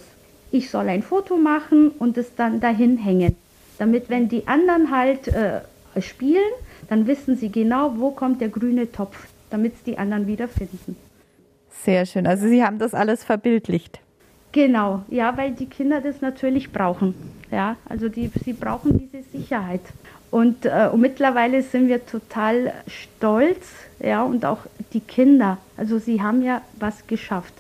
Ich 0.52 0.70
soll 0.70 0.90
ein 0.90 1.02
Foto 1.02 1.38
machen 1.38 1.92
und 1.92 2.18
es 2.18 2.36
dann 2.36 2.60
dahin 2.60 2.98
hängen, 2.98 3.36
damit 3.78 4.10
wenn 4.10 4.28
die 4.28 4.48
anderen 4.48 4.92
halt 4.92 5.30
äh, 5.30 5.62
spielen, 6.02 6.52
dann 6.90 7.08
wissen 7.08 7.38
sie 7.38 7.50
genau, 7.50 7.94
wo 7.98 8.12
kommt 8.12 8.42
der 8.42 8.50
grüne 8.50 8.92
Topf, 8.92 9.28
damit 9.50 9.76
es 9.76 9.84
die 9.84 9.98
anderen 9.98 10.28
wiederfinden. 10.28 10.98
Sehr 11.84 12.06
schön. 12.06 12.28
Also 12.28 12.48
Sie 12.48 12.64
haben 12.64 12.80
das 12.80 12.94
alles 12.94 13.24
verbildlicht. 13.24 14.00
Genau, 14.52 15.04
ja, 15.10 15.36
weil 15.38 15.52
die 15.52 15.66
Kinder 15.66 16.02
das 16.02 16.22
natürlich 16.22 16.72
brauchen. 16.72 17.16
Ja, 17.52 17.78
also 17.88 18.10
die, 18.10 18.30
sie 18.44 18.54
brauchen 18.54 18.98
diese 18.98 19.24
Sicherheit. 19.24 19.82
Und, 20.30 20.66
äh, 20.66 20.90
und 20.92 21.02
mittlerweile 21.02 21.62
sind 21.62 21.88
wir 21.88 22.06
total 22.06 22.74
stolz, 22.88 23.68
ja, 24.00 24.24
und 24.24 24.46
auch 24.46 24.60
die 24.94 25.00
Kinder. 25.02 25.58
Also 25.78 26.00
sie 26.00 26.22
haben 26.22 26.42
ja 26.42 26.62
was 26.80 27.08
geschafft. 27.08 27.54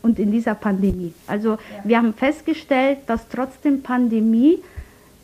Und 0.00 0.18
in 0.18 0.30
dieser 0.30 0.54
Pandemie. 0.54 1.12
Also 1.26 1.52
ja. 1.52 1.58
wir 1.84 1.98
haben 1.98 2.14
festgestellt, 2.14 2.98
dass 3.08 3.28
trotzdem 3.28 3.82
Pandemie, 3.82 4.58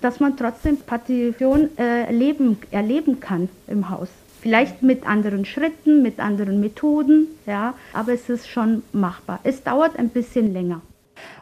dass 0.00 0.20
man 0.20 0.36
trotzdem 0.36 0.78
Partition 0.78 1.70
äh, 1.78 2.12
leben, 2.12 2.58
erleben 2.70 3.20
kann 3.20 3.48
im 3.68 3.88
Haus. 3.88 4.08
Vielleicht 4.44 4.82
mit 4.82 5.06
anderen 5.06 5.46
Schritten, 5.46 6.02
mit 6.02 6.20
anderen 6.20 6.60
Methoden, 6.60 7.28
ja, 7.46 7.72
aber 7.94 8.12
es 8.12 8.28
ist 8.28 8.46
schon 8.46 8.82
machbar. 8.92 9.40
Es 9.42 9.62
dauert 9.62 9.98
ein 9.98 10.10
bisschen 10.10 10.52
länger. 10.52 10.82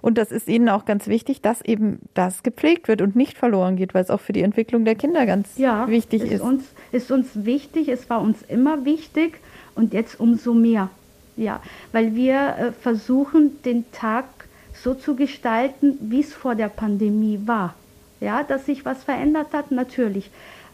Und 0.03 0.19
das 0.19 0.31
ist 0.31 0.47
Ihnen 0.47 0.69
auch 0.69 0.85
ganz 0.85 1.09
wichtig, 1.09 1.41
dass 1.41 1.63
eben 1.63 1.99
das 2.15 2.45
gepflegt 2.45 2.87
wird 2.87 3.03
und 3.03 3.17
nicht 3.17 3.37
verloren 3.37 3.75
geht, 3.75 3.93
weil 3.93 4.05
es 4.05 4.11
auch 4.11 4.21
für 4.21 4.33
die 4.33 4.43
Entwicklung 4.43 4.85
der 4.85 4.95
Kinder 4.95 5.27
ganz 5.27 5.49
ja, 5.57 5.89
wichtig 5.89 6.23
ist. 6.23 6.43
Ja, 6.43 6.47
Uns, 6.47 6.63
ist 6.93 7.11
uns 7.11 7.27
wichtig, 7.45 7.89
es 7.89 8.09
war 8.09 8.21
uns 8.21 8.41
immer 8.43 8.85
wichtig 8.85 9.41
und 9.75 9.93
jetzt 9.93 10.21
umso 10.21 10.55
mehr. 10.55 10.89
Ja, 11.37 11.61
weil 11.91 12.15
wir 12.15 12.37
äh, 12.57 12.71
versuchen, 12.71 13.61
den 13.65 13.91
Tag 13.91 14.27
so 14.75 14.95
zu 14.95 15.17
gestalten, 15.17 15.99
wie 16.03 16.21
es 16.21 16.33
vor 16.33 16.55
der 16.55 16.69
Pandemie 16.69 17.41
war. 17.47 17.75
Ja, 18.21 18.45
dass 18.45 18.67
sich 18.67 18.85
was 18.85 19.03
verändert 19.03 19.49
hat, 19.53 19.73
natürlich. 19.73 20.31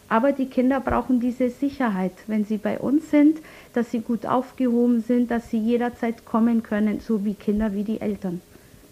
Aber 0.09 0.31
die 0.31 0.47
Kinder 0.47 0.79
brauchen 0.79 1.19
diese 1.19 1.49
Sicherheit, 1.49 2.13
wenn 2.25 2.43
sie 2.43 2.57
bei 2.57 2.79
uns 2.79 3.11
sind, 3.11 3.37
dass 3.73 3.91
sie 3.91 3.99
gut 3.99 4.25
aufgehoben 4.25 5.01
sind, 5.01 5.29
dass 5.29 5.51
sie 5.51 5.59
jederzeit 5.59 6.25
kommen 6.25 6.63
können, 6.63 6.99
so 6.99 7.23
wie 7.23 7.35
Kinder 7.35 7.73
wie 7.73 7.83
die 7.83 8.01
Eltern. 8.01 8.41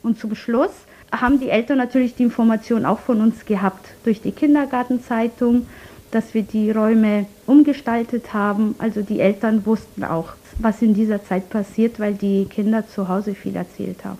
Und 0.03 0.19
zum 0.19 0.35
Schluss 0.35 0.71
haben 1.11 1.39
die 1.39 1.49
Eltern 1.49 1.79
natürlich 1.79 2.15
die 2.15 2.23
Information 2.23 2.85
auch 2.85 2.99
von 2.99 3.19
uns 3.19 3.45
gehabt 3.45 3.89
durch 4.03 4.21
die 4.21 4.31
Kindergartenzeitung, 4.31 5.65
dass 6.11 6.33
wir 6.33 6.43
die 6.43 6.69
Räume 6.71 7.25
umgestaltet 7.47 8.33
haben. 8.33 8.75
Also 8.77 9.01
die 9.01 9.19
Eltern 9.19 9.65
wussten 9.65 10.03
auch, 10.03 10.29
was 10.59 10.81
in 10.81 10.93
dieser 10.93 11.23
Zeit 11.23 11.49
passiert, 11.49 11.99
weil 11.99 12.13
die 12.13 12.45
Kinder 12.45 12.87
zu 12.87 13.07
Hause 13.07 13.33
viel 13.33 13.55
erzählt 13.55 14.05
haben. 14.05 14.19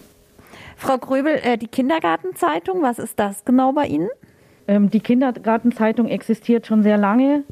Frau 0.76 0.98
Gröbel, 0.98 1.40
äh, 1.44 1.58
die 1.58 1.68
Kindergartenzeitung, 1.68 2.82
was 2.82 3.00
ist 3.00 3.20
das 3.20 3.46
genau 3.46 3.72
bei 3.72 3.86
Ihnen? 3.86 4.10
Ähm, 4.68 4.90
die 4.90 5.00
Kindergartenzeitung 5.00 6.08
existiert 6.08 6.68
schon 6.68 6.84
sehr 6.84 6.98
lange 6.98 7.44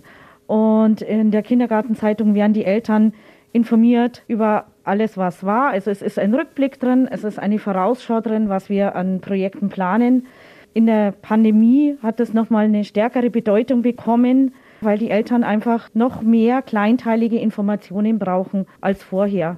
und 0.47 1.01
in 1.01 1.31
der 1.31 1.41
Kindergartenzeitung 1.41 2.35
werden 2.35 2.53
die 2.53 2.65
Eltern 2.65 3.13
informiert 3.53 4.23
über 4.27 4.65
alles, 4.83 5.17
was 5.17 5.43
war. 5.43 5.69
Also 5.69 5.89
es 5.89 6.01
ist 6.01 6.19
ein 6.19 6.33
Rückblick 6.33 6.79
drin, 6.79 7.07
es 7.09 7.23
ist 7.23 7.39
eine 7.39 7.57
Vorausschau 7.57 8.21
drin, 8.21 8.49
was 8.49 8.69
wir 8.69 8.95
an 8.95 9.21
Projekten 9.21 9.69
planen. 9.69 10.27
In 10.73 10.85
der 10.87 11.13
Pandemie 11.13 11.95
hat 12.03 12.19
es 12.19 12.33
nochmal 12.33 12.65
eine 12.65 12.83
stärkere 12.83 13.29
Bedeutung 13.29 13.81
bekommen, 13.81 14.53
weil 14.81 14.97
die 14.97 15.09
Eltern 15.09 15.45
einfach 15.45 15.89
noch 15.93 16.21
mehr 16.21 16.61
kleinteilige 16.61 17.39
Informationen 17.39 18.19
brauchen 18.19 18.67
als 18.81 19.01
vorher. 19.01 19.57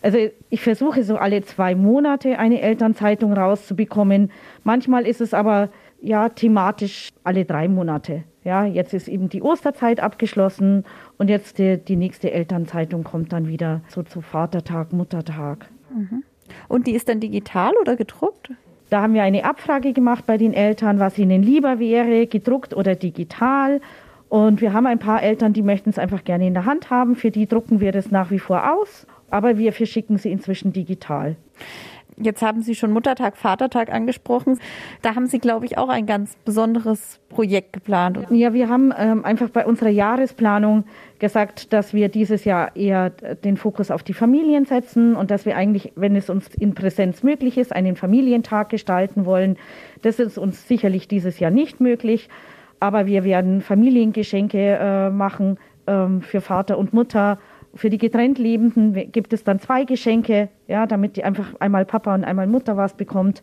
Also 0.00 0.18
ich 0.48 0.60
versuche 0.60 1.02
so 1.02 1.16
alle 1.16 1.42
zwei 1.42 1.74
Monate 1.74 2.38
eine 2.38 2.60
Elternzeitung 2.60 3.32
rauszubekommen. 3.32 4.30
Manchmal 4.64 5.06
ist 5.06 5.20
es 5.20 5.34
aber 5.34 5.70
ja 6.02 6.28
thematisch 6.28 7.10
alle 7.24 7.44
drei 7.44 7.68
Monate. 7.68 8.24
Ja, 8.44 8.64
jetzt 8.64 8.92
ist 8.92 9.08
eben 9.08 9.28
die 9.28 9.40
Osterzeit 9.40 10.00
abgeschlossen 10.00 10.84
und 11.16 11.30
jetzt 11.30 11.58
die, 11.58 11.78
die 11.78 11.96
nächste 11.96 12.32
Elternzeitung 12.32 13.04
kommt 13.04 13.32
dann 13.32 13.46
wieder 13.46 13.82
so 13.88 14.02
zu 14.02 14.20
Vatertag, 14.20 14.92
Muttertag. 14.92 15.70
Mhm. 15.94 16.24
Und 16.68 16.86
die 16.86 16.92
ist 16.92 17.08
dann 17.08 17.20
digital 17.20 17.72
oder 17.80 17.96
gedruckt? 17.96 18.50
Da 18.90 19.00
haben 19.00 19.14
wir 19.14 19.22
eine 19.22 19.44
Abfrage 19.44 19.92
gemacht 19.92 20.26
bei 20.26 20.36
den 20.36 20.52
Eltern, 20.52 20.98
was 20.98 21.18
ihnen 21.18 21.42
lieber 21.42 21.78
wäre, 21.78 22.26
gedruckt 22.26 22.74
oder 22.74 22.94
digital. 22.94 23.80
Und 24.28 24.60
wir 24.60 24.72
haben 24.72 24.86
ein 24.86 24.98
paar 24.98 25.22
Eltern, 25.22 25.52
die 25.52 25.62
möchten 25.62 25.90
es 25.90 25.98
einfach 25.98 26.24
gerne 26.24 26.46
in 26.46 26.54
der 26.54 26.66
Hand 26.66 26.90
haben. 26.90 27.14
Für 27.16 27.30
die 27.30 27.46
drucken 27.46 27.80
wir 27.80 27.92
das 27.92 28.10
nach 28.10 28.30
wie 28.30 28.38
vor 28.38 28.72
aus, 28.72 29.06
aber 29.30 29.56
wir 29.56 29.72
verschicken 29.72 30.18
sie 30.18 30.32
inzwischen 30.32 30.72
digital. 30.72 31.36
Jetzt 32.16 32.42
haben 32.42 32.62
Sie 32.62 32.74
schon 32.74 32.92
Muttertag, 32.92 33.36
Vatertag 33.36 33.92
angesprochen. 33.92 34.58
Da 35.00 35.14
haben 35.14 35.26
Sie, 35.26 35.38
glaube 35.38 35.66
ich, 35.66 35.78
auch 35.78 35.88
ein 35.88 36.06
ganz 36.06 36.36
besonderes 36.44 37.20
Projekt 37.28 37.72
geplant. 37.72 38.18
Ja, 38.30 38.52
wir 38.52 38.68
haben 38.68 38.92
ähm, 38.96 39.24
einfach 39.24 39.48
bei 39.48 39.64
unserer 39.64 39.88
Jahresplanung 39.88 40.84
gesagt, 41.18 41.72
dass 41.72 41.94
wir 41.94 42.08
dieses 42.08 42.44
Jahr 42.44 42.76
eher 42.76 43.10
den 43.10 43.56
Fokus 43.56 43.90
auf 43.90 44.02
die 44.02 44.12
Familien 44.12 44.66
setzen 44.66 45.16
und 45.16 45.30
dass 45.30 45.46
wir 45.46 45.56
eigentlich, 45.56 45.92
wenn 45.96 46.16
es 46.16 46.28
uns 46.28 46.48
in 46.54 46.74
Präsenz 46.74 47.22
möglich 47.22 47.56
ist, 47.56 47.74
einen 47.74 47.96
Familientag 47.96 48.68
gestalten 48.68 49.24
wollen. 49.24 49.56
Das 50.02 50.18
ist 50.18 50.36
uns 50.36 50.68
sicherlich 50.68 51.08
dieses 51.08 51.38
Jahr 51.38 51.50
nicht 51.50 51.80
möglich, 51.80 52.28
aber 52.80 53.06
wir 53.06 53.24
werden 53.24 53.62
Familiengeschenke 53.62 54.58
äh, 54.58 55.10
machen 55.10 55.58
ähm, 55.86 56.20
für 56.20 56.40
Vater 56.40 56.76
und 56.76 56.92
Mutter 56.92 57.38
für 57.74 57.90
die 57.90 57.98
getrennt 57.98 58.38
Lebenden 58.38 59.10
gibt 59.12 59.32
es 59.32 59.44
dann 59.44 59.60
zwei 59.60 59.84
Geschenke, 59.84 60.48
ja, 60.68 60.86
damit 60.86 61.16
die 61.16 61.24
einfach 61.24 61.54
einmal 61.60 61.84
Papa 61.84 62.14
und 62.14 62.24
einmal 62.24 62.46
Mutter 62.46 62.76
was 62.76 62.94
bekommt. 62.94 63.42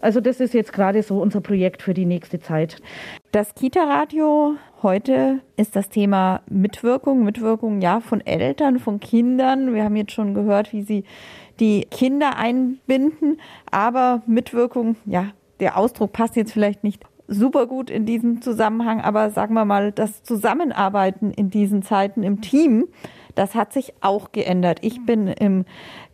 Also 0.00 0.20
das 0.20 0.38
ist 0.38 0.52
jetzt 0.52 0.72
gerade 0.72 1.02
so 1.02 1.20
unser 1.20 1.40
Projekt 1.40 1.80
für 1.80 1.94
die 1.94 2.04
nächste 2.04 2.38
Zeit. 2.38 2.76
Das 3.32 3.54
Kita-Radio 3.54 4.56
heute 4.82 5.40
ist 5.56 5.76
das 5.76 5.88
Thema 5.88 6.42
Mitwirkung, 6.50 7.24
Mitwirkung 7.24 7.80
ja 7.80 8.00
von 8.00 8.20
Eltern, 8.20 8.78
von 8.78 9.00
Kindern. 9.00 9.72
Wir 9.72 9.82
haben 9.82 9.96
jetzt 9.96 10.12
schon 10.12 10.34
gehört, 10.34 10.74
wie 10.74 10.82
sie 10.82 11.04
die 11.58 11.86
Kinder 11.90 12.36
einbinden, 12.36 13.40
aber 13.70 14.22
Mitwirkung, 14.26 14.96
ja, 15.06 15.28
der 15.60 15.78
Ausdruck 15.78 16.12
passt 16.12 16.36
jetzt 16.36 16.52
vielleicht 16.52 16.84
nicht 16.84 17.02
super 17.26 17.66
gut 17.66 17.88
in 17.88 18.04
diesem 18.04 18.42
Zusammenhang, 18.42 19.00
aber 19.00 19.30
sagen 19.30 19.54
wir 19.54 19.64
mal, 19.64 19.92
das 19.92 20.22
Zusammenarbeiten 20.22 21.30
in 21.30 21.48
diesen 21.48 21.82
Zeiten 21.82 22.22
im 22.22 22.42
Team, 22.42 22.88
das 23.34 23.54
hat 23.54 23.72
sich 23.72 23.94
auch 24.00 24.32
geändert. 24.32 24.78
Ich 24.82 25.04
bin 25.04 25.28
im 25.28 25.64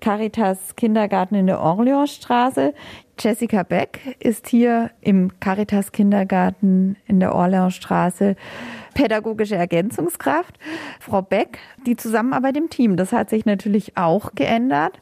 Caritas 0.00 0.76
Kindergarten 0.76 1.34
in 1.34 1.46
der 1.46 1.60
Orleansstraße. 1.60 2.74
Jessica 3.18 3.62
Beck 3.62 4.16
ist 4.18 4.48
hier 4.48 4.90
im 5.00 5.38
Caritas 5.40 5.92
Kindergarten 5.92 6.96
in 7.06 7.20
der 7.20 7.34
Orleansstraße 7.34 8.36
pädagogische 8.94 9.56
Ergänzungskraft. 9.56 10.58
Frau 11.00 11.20
Beck, 11.20 11.58
die 11.86 11.96
Zusammenarbeit 11.96 12.56
im 12.56 12.70
Team, 12.70 12.96
das 12.96 13.12
hat 13.12 13.28
sich 13.28 13.44
natürlich 13.44 13.96
auch 13.96 14.34
geändert. 14.34 15.00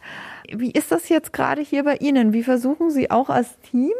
Wie 0.51 0.71
ist 0.71 0.91
das 0.91 1.09
jetzt 1.09 1.33
gerade 1.33 1.63
hier 1.63 1.85
bei 1.85 1.97
Ihnen? 1.97 2.33
Wie 2.33 2.43
versuchen 2.43 2.91
Sie 2.91 3.11
auch 3.11 3.31
als 3.31 3.59
Team 3.61 3.93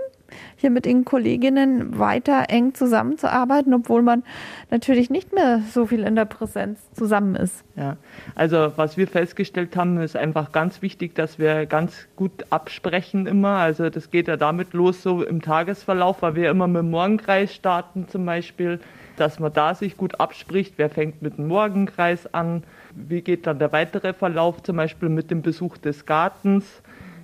hier 0.57 0.71
mit 0.71 0.85
den 0.85 1.05
Kolleginnen 1.05 1.99
weiter 1.99 2.47
eng 2.49 2.75
zusammenzuarbeiten, 2.75 3.73
obwohl 3.75 4.03
man 4.03 4.25
natürlich 4.71 5.11
nicht 5.11 5.33
mehr 5.33 5.63
so 5.73 5.87
viel 5.87 6.03
in 6.03 6.17
der 6.17 6.25
Präsenz 6.25 6.81
zusammen 6.93 7.37
ist. 7.37 7.65
Ja, 7.77 7.97
also 8.35 8.73
was 8.77 8.97
wir 8.97 9.07
festgestellt 9.07 9.77
haben, 9.77 9.99
ist 10.01 10.17
einfach 10.17 10.53
ganz 10.53 10.83
wichtig, 10.83 11.15
dass 11.15 11.39
wir 11.39 11.67
ganz 11.67 12.09
gut 12.17 12.47
absprechen 12.51 13.27
immer. 13.27 13.57
Also 13.57 13.91
das 13.91 14.11
geht 14.11 14.29
ja 14.29 14.37
damit 14.37 14.73
los, 14.73 15.03
so 15.03 15.23
im 15.23 15.43
Tagesverlauf, 15.43 16.23
weil 16.23 16.35
wir 16.35 16.51
immer 16.51 16.67
mit 16.67 16.83
dem 16.83 16.91
Morgenkreis 16.91 17.55
starten 17.55 18.09
zum 18.09 18.27
Beispiel, 18.27 18.81
dass 19.17 19.39
man 19.39 19.53
da 19.53 19.75
sich 19.75 19.97
gut 19.97 20.21
abspricht, 20.21 20.75
wer 20.77 20.91
fängt 20.91 21.23
mit 21.23 21.39
dem 21.39 21.49
Morgenkreis 21.49 22.33
an, 22.33 22.63
wie 22.95 23.21
geht 23.21 23.47
dann 23.47 23.59
der 23.59 23.73
weitere 23.73 24.13
Verlauf 24.13 24.63
zum 24.63 24.77
Beispiel 24.77 25.09
mit 25.09 25.31
dem 25.31 25.43
Besuch 25.43 25.77
des 25.79 26.07
Gartens 26.07 26.65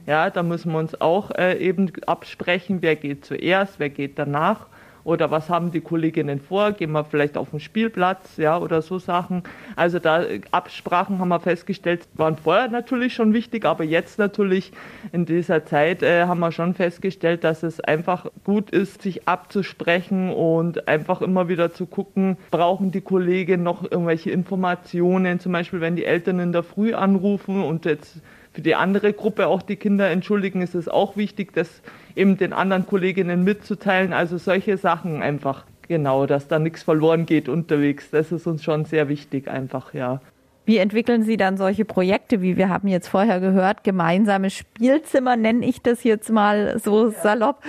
ja, 0.06 0.30
da 0.30 0.42
müssen 0.42 0.73
wir 0.73 0.78
uns 0.78 1.00
auch 1.00 1.30
äh, 1.30 1.58
eben 1.58 1.92
absprechen, 2.06 2.78
wer 2.80 2.96
geht 2.96 3.25
zuerst, 3.25 3.78
wer 3.78 3.90
geht 3.90 4.18
danach 4.18 4.66
oder 5.04 5.30
was 5.30 5.50
haben 5.50 5.70
die 5.70 5.82
Kolleginnen 5.82 6.40
vor, 6.40 6.73
gehen 6.73 6.92
wir 6.92 7.04
vielleicht 7.04 7.37
auf 7.37 7.50
den 7.50 7.61
Spielplatz, 7.61 8.38
ja, 8.38 8.58
oder 8.58 8.82
so 8.82 8.99
Sachen. 8.99 9.42
Also 9.76 9.99
da 9.99 10.23
äh, 10.23 10.40
Absprachen 10.50 11.18
haben 11.18 11.28
wir 11.28 11.40
festgestellt, 11.40 12.08
waren 12.14 12.37
vorher 12.37 12.68
natürlich 12.68 13.14
schon 13.14 13.34
wichtig, 13.34 13.66
aber 13.66 13.84
jetzt 13.84 14.18
natürlich 14.18 14.73
in 15.12 15.26
dieser 15.26 15.64
Zeit 15.66 16.02
äh, 16.02 16.25
haben 16.25 16.40
wir 16.40 16.52
schon 16.52 16.75
festgestellt, 16.75 17.44
dass 17.44 17.62
es 17.62 17.80
einfach 17.80 18.26
gut 18.44 18.70
ist, 18.70 19.02
sich 19.02 19.28
abzusprechen 19.28 20.32
und 20.32 20.88
einfach 20.88 21.20
immer 21.20 21.49
wieder 21.49 21.73
zu 21.73 21.87
gucken, 21.87 22.38
brauchen 22.50 22.90
die 22.90 23.02
Kolleginnen 23.02 23.62
noch 23.62 23.82
irgendwelche 23.82 24.30
Informationen, 24.30 25.38
zum 25.38 25.52
Beispiel 25.52 25.80
wenn 25.80 25.96
die 25.96 26.06
Eltern 26.06 26.40
in 26.40 26.52
der 26.52 26.62
Früh 26.62 26.94
anrufen 26.94 27.62
und 27.62 27.84
jetzt 27.84 28.23
für 28.54 28.62
die 28.62 28.76
andere 28.76 29.12
Gruppe 29.12 29.49
auch 29.49 29.62
die 29.62 29.76
Kinder 29.76 30.08
entschuldigen, 30.11 30.62
ist 30.62 30.76
es 30.76 30.88
auch 30.88 31.16
wichtig, 31.16 31.52
das 31.52 31.82
eben 32.14 32.37
den 32.38 32.52
anderen 32.52 32.87
Kolleginnen 32.87 33.42
mitzuteilen. 33.42 34.12
Also 34.12 34.38
solche 34.38 34.76
Sachen 34.76 35.23
einfach, 35.23 35.64
genau, 35.88 36.26
dass 36.26 36.46
da 36.46 36.61
nichts 36.61 36.84
verloren 36.84 37.26
geht 37.26 37.49
unterwegs. 37.49 38.11
Das 38.11 38.30
ist 38.30 38.46
uns 38.46 38.62
schon 38.62 38.84
sehr 38.84 39.08
wichtig 39.08 39.49
einfach, 39.49 39.92
ja. 39.92 40.20
Wie 40.66 40.78
entwickeln 40.78 41.25
Sie 41.25 41.37
dann 41.37 41.58
solche 41.58 41.84
Projekte, 41.84 42.40
wie 42.40 42.56
wir 42.56 42.68
haben 42.68 42.88
jetzt 42.88 43.08
vorher 43.08 43.40
gehört, 43.40 43.84
gemeinsame 43.84 44.49
Spielzimmer, 44.50 45.37
nenne 45.37 45.66
ich 45.66 45.82
das 45.82 46.04
jetzt 46.04 46.30
mal 46.30 46.78
so 46.78 47.11
salopp. 47.11 47.62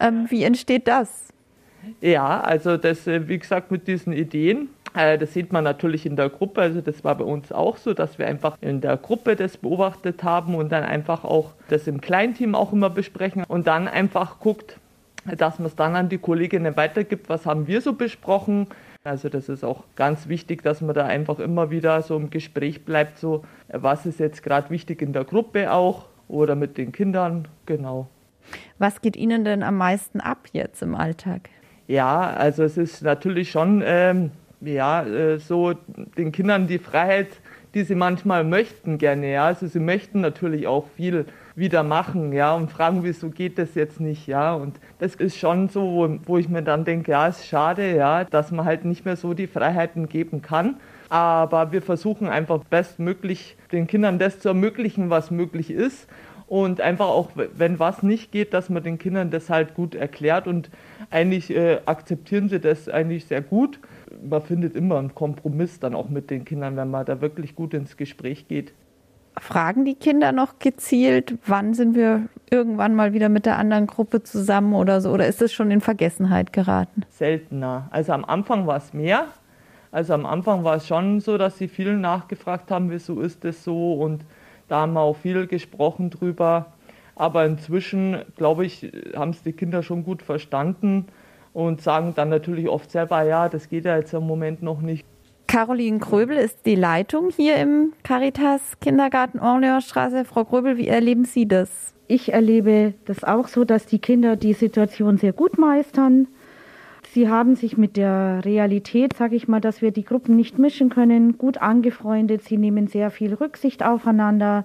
Ähm, 0.00 0.26
wie 0.30 0.42
entsteht 0.42 0.88
das? 0.88 1.28
Ja, 2.00 2.40
also 2.40 2.76
das, 2.78 3.06
äh, 3.06 3.28
wie 3.28 3.38
gesagt, 3.38 3.70
mit 3.70 3.86
diesen 3.86 4.12
Ideen 4.12 4.70
das 4.92 5.32
sieht 5.32 5.52
man 5.52 5.64
natürlich 5.64 6.06
in 6.06 6.16
der 6.16 6.28
Gruppe. 6.28 6.60
Also 6.62 6.80
das 6.80 7.04
war 7.04 7.14
bei 7.14 7.24
uns 7.24 7.52
auch 7.52 7.76
so, 7.76 7.94
dass 7.94 8.18
wir 8.18 8.26
einfach 8.26 8.56
in 8.60 8.80
der 8.80 8.96
Gruppe 8.96 9.36
das 9.36 9.56
beobachtet 9.56 10.22
haben 10.22 10.54
und 10.54 10.72
dann 10.72 10.84
einfach 10.84 11.24
auch 11.24 11.52
das 11.68 11.86
im 11.86 12.00
Kleinteam 12.00 12.54
auch 12.54 12.72
immer 12.72 12.90
besprechen 12.90 13.44
und 13.46 13.66
dann 13.66 13.88
einfach 13.88 14.40
guckt, 14.40 14.78
dass 15.24 15.58
man 15.58 15.66
es 15.66 15.76
dann 15.76 15.96
an 15.96 16.08
die 16.08 16.18
Kolleginnen 16.18 16.76
weitergibt, 16.76 17.28
was 17.28 17.46
haben 17.46 17.66
wir 17.66 17.80
so 17.80 17.92
besprochen. 17.92 18.66
Also 19.04 19.28
das 19.28 19.48
ist 19.48 19.64
auch 19.64 19.84
ganz 19.96 20.28
wichtig, 20.28 20.62
dass 20.62 20.80
man 20.80 20.94
da 20.94 21.06
einfach 21.06 21.38
immer 21.38 21.70
wieder 21.70 22.02
so 22.02 22.16
im 22.16 22.30
Gespräch 22.30 22.84
bleibt, 22.84 23.18
so 23.18 23.44
was 23.68 24.06
ist 24.06 24.20
jetzt 24.20 24.42
gerade 24.42 24.70
wichtig 24.70 25.02
in 25.02 25.12
der 25.12 25.24
Gruppe 25.24 25.72
auch 25.72 26.06
oder 26.28 26.54
mit 26.54 26.76
den 26.78 26.92
Kindern, 26.92 27.48
genau. 27.66 28.08
Was 28.78 29.00
geht 29.00 29.16
Ihnen 29.16 29.44
denn 29.44 29.62
am 29.62 29.76
meisten 29.76 30.20
ab 30.20 30.48
jetzt 30.52 30.82
im 30.82 30.94
Alltag? 30.94 31.50
Ja, 31.86 32.30
also 32.30 32.62
es 32.62 32.76
ist 32.76 33.02
natürlich 33.02 33.50
schon 33.50 33.82
ähm, 33.84 34.30
ja, 34.60 35.02
äh, 35.02 35.38
so 35.38 35.74
den 36.16 36.32
Kindern 36.32 36.66
die 36.66 36.78
Freiheit, 36.78 37.28
die 37.74 37.84
sie 37.84 37.94
manchmal 37.94 38.44
möchten 38.44 38.98
gerne. 38.98 39.32
Ja, 39.32 39.46
also 39.46 39.66
sie 39.66 39.80
möchten 39.80 40.20
natürlich 40.20 40.66
auch 40.66 40.86
viel 40.96 41.26
wieder 41.54 41.82
machen, 41.82 42.32
ja, 42.32 42.54
und 42.54 42.70
fragen, 42.70 43.04
wieso 43.04 43.30
geht 43.30 43.58
das 43.58 43.74
jetzt 43.74 44.00
nicht, 44.00 44.26
ja. 44.26 44.54
Und 44.54 44.80
das 44.98 45.14
ist 45.14 45.36
schon 45.36 45.68
so, 45.68 45.82
wo, 45.82 46.18
wo 46.24 46.38
ich 46.38 46.48
mir 46.48 46.62
dann 46.62 46.84
denke, 46.84 47.12
ja, 47.12 47.26
ist 47.28 47.46
schade, 47.46 47.94
ja, 47.94 48.24
dass 48.24 48.50
man 48.50 48.64
halt 48.64 48.84
nicht 48.84 49.04
mehr 49.04 49.16
so 49.16 49.34
die 49.34 49.46
Freiheiten 49.46 50.08
geben 50.08 50.42
kann. 50.42 50.76
Aber 51.08 51.72
wir 51.72 51.82
versuchen 51.82 52.28
einfach 52.28 52.62
bestmöglich 52.64 53.56
den 53.72 53.86
Kindern 53.86 54.18
das 54.18 54.38
zu 54.38 54.48
ermöglichen, 54.48 55.10
was 55.10 55.30
möglich 55.30 55.70
ist. 55.70 56.08
Und 56.50 56.82
einfach 56.82 57.06
auch, 57.06 57.30
wenn 57.34 57.78
was 57.78 58.02
nicht 58.02 58.32
geht, 58.32 58.52
dass 58.52 58.68
man 58.68 58.82
den 58.82 58.98
Kindern 58.98 59.30
das 59.30 59.48
halt 59.48 59.74
gut 59.74 59.94
erklärt. 59.94 60.46
Und 60.46 60.68
eigentlich 61.08 61.50
äh, 61.54 61.78
akzeptieren 61.86 62.50
sie 62.50 62.60
das 62.60 62.88
eigentlich 62.88 63.24
sehr 63.24 63.40
gut 63.40 63.78
man 64.22 64.42
findet 64.42 64.74
immer 64.74 64.98
einen 64.98 65.14
Kompromiss 65.14 65.80
dann 65.80 65.94
auch 65.94 66.08
mit 66.08 66.30
den 66.30 66.44
Kindern, 66.44 66.76
wenn 66.76 66.90
man 66.90 67.04
da 67.06 67.20
wirklich 67.20 67.54
gut 67.54 67.74
ins 67.74 67.96
Gespräch 67.96 68.48
geht. 68.48 68.72
Fragen 69.38 69.84
die 69.84 69.94
Kinder 69.94 70.32
noch 70.32 70.58
gezielt, 70.58 71.38
wann 71.46 71.72
sind 71.72 71.94
wir 71.94 72.28
irgendwann 72.50 72.94
mal 72.94 73.12
wieder 73.12 73.28
mit 73.28 73.46
der 73.46 73.58
anderen 73.58 73.86
Gruppe 73.86 74.22
zusammen 74.22 74.74
oder 74.74 75.00
so? 75.00 75.10
Oder 75.10 75.28
ist 75.28 75.40
es 75.40 75.52
schon 75.52 75.70
in 75.70 75.80
Vergessenheit 75.80 76.52
geraten? 76.52 77.02
Seltener. 77.10 77.88
Also 77.90 78.12
am 78.12 78.24
Anfang 78.24 78.66
war 78.66 78.76
es 78.76 78.92
mehr. 78.92 79.26
Also 79.92 80.14
am 80.14 80.26
Anfang 80.26 80.64
war 80.64 80.76
es 80.76 80.86
schon 80.86 81.20
so, 81.20 81.38
dass 81.38 81.58
sie 81.58 81.68
viel 81.68 81.96
nachgefragt 81.96 82.70
haben, 82.70 82.90
wieso 82.90 83.20
ist 83.20 83.44
das 83.44 83.64
so? 83.64 83.94
Und 83.94 84.24
da 84.70 84.82
haben 84.82 84.92
wir 84.92 85.00
auch 85.00 85.16
viel 85.16 85.46
gesprochen 85.46 86.10
drüber. 86.10 86.72
Aber 87.16 87.44
inzwischen, 87.44 88.22
glaube 88.36 88.64
ich, 88.64 88.90
haben 89.14 89.32
es 89.32 89.42
die 89.42 89.52
Kinder 89.52 89.82
schon 89.82 90.04
gut 90.04 90.22
verstanden 90.22 91.06
und 91.52 91.82
sagen 91.82 92.14
dann 92.14 92.28
natürlich 92.28 92.68
oft 92.68 92.90
selber, 92.90 93.22
ja, 93.22 93.48
das 93.48 93.68
geht 93.68 93.84
ja 93.84 93.96
jetzt 93.96 94.14
im 94.14 94.26
Moment 94.26 94.62
noch 94.62 94.80
nicht. 94.80 95.04
Caroline 95.48 95.98
Kröbel 95.98 96.36
ist 96.36 96.64
die 96.64 96.76
Leitung 96.76 97.30
hier 97.34 97.56
im 97.56 97.92
Caritas 98.04 98.78
Kindergarten 98.80 99.40
Orleansstraße. 99.40 100.24
Frau 100.24 100.44
Kröbel, 100.44 100.76
wie 100.76 100.86
erleben 100.86 101.24
Sie 101.24 101.48
das? 101.48 101.92
Ich 102.06 102.32
erlebe 102.32 102.94
das 103.04 103.24
auch 103.24 103.48
so, 103.48 103.64
dass 103.64 103.86
die 103.86 103.98
Kinder 103.98 104.36
die 104.36 104.52
Situation 104.52 105.18
sehr 105.18 105.32
gut 105.32 105.58
meistern. 105.58 106.28
Sie 107.12 107.28
haben 107.28 107.56
sich 107.56 107.76
mit 107.76 107.96
der 107.96 108.44
Realität, 108.44 109.14
sage 109.14 109.34
ich 109.34 109.48
mal, 109.48 109.60
dass 109.60 109.82
wir 109.82 109.90
die 109.90 110.04
Gruppen 110.04 110.36
nicht 110.36 110.58
mischen 110.58 110.90
können, 110.90 111.38
gut 111.38 111.58
angefreundet. 111.58 112.42
Sie 112.44 112.56
nehmen 112.56 112.86
sehr 112.86 113.10
viel 113.10 113.34
Rücksicht 113.34 113.84
aufeinander 113.84 114.64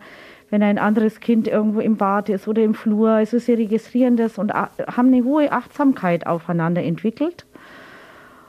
wenn 0.49 0.63
ein 0.63 0.77
anderes 0.77 1.19
Kind 1.19 1.47
irgendwo 1.47 1.79
im 1.79 1.97
Bad 1.97 2.29
ist 2.29 2.47
oder 2.47 2.63
im 2.63 2.73
Flur. 2.73 3.09
Also 3.09 3.39
sie 3.39 3.53
registrieren 3.53 4.15
das 4.15 4.37
und 4.37 4.53
haben 4.53 5.07
eine 5.07 5.23
hohe 5.23 5.51
Achtsamkeit 5.51 6.27
aufeinander 6.27 6.83
entwickelt. 6.83 7.45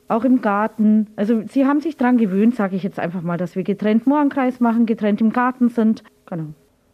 Auch 0.08 0.24
im 0.24 0.40
Garten. 0.40 1.08
Also 1.16 1.42
sie 1.48 1.66
haben 1.66 1.80
sich 1.80 1.96
daran 1.96 2.16
gewöhnt, 2.16 2.54
sage 2.54 2.76
ich 2.76 2.82
jetzt 2.82 3.00
einfach 3.00 3.22
mal, 3.22 3.38
dass 3.38 3.56
wir 3.56 3.64
getrennt 3.64 4.06
Morgenkreis 4.06 4.60
machen, 4.60 4.86
getrennt 4.86 5.20
im 5.20 5.32
Garten 5.32 5.68
sind. 5.68 6.04
Genau. 6.26 6.46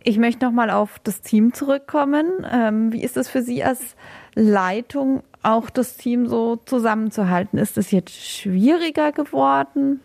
Ich 0.02 0.18
möchte 0.18 0.46
noch 0.46 0.52
mal 0.52 0.70
auf 0.70 0.98
das 1.04 1.20
Team 1.20 1.52
zurückkommen. 1.52 2.26
Ähm, 2.50 2.92
wie 2.92 3.04
ist 3.04 3.16
es 3.16 3.28
für 3.28 3.42
Sie 3.42 3.62
als 3.62 3.96
Leitung, 4.34 5.22
auch 5.42 5.70
das 5.70 5.96
Team 5.96 6.26
so 6.26 6.56
zusammenzuhalten? 6.64 7.58
Ist 7.58 7.78
es 7.78 7.90
jetzt 7.90 8.14
schwieriger 8.14 9.12
geworden? 9.12 10.00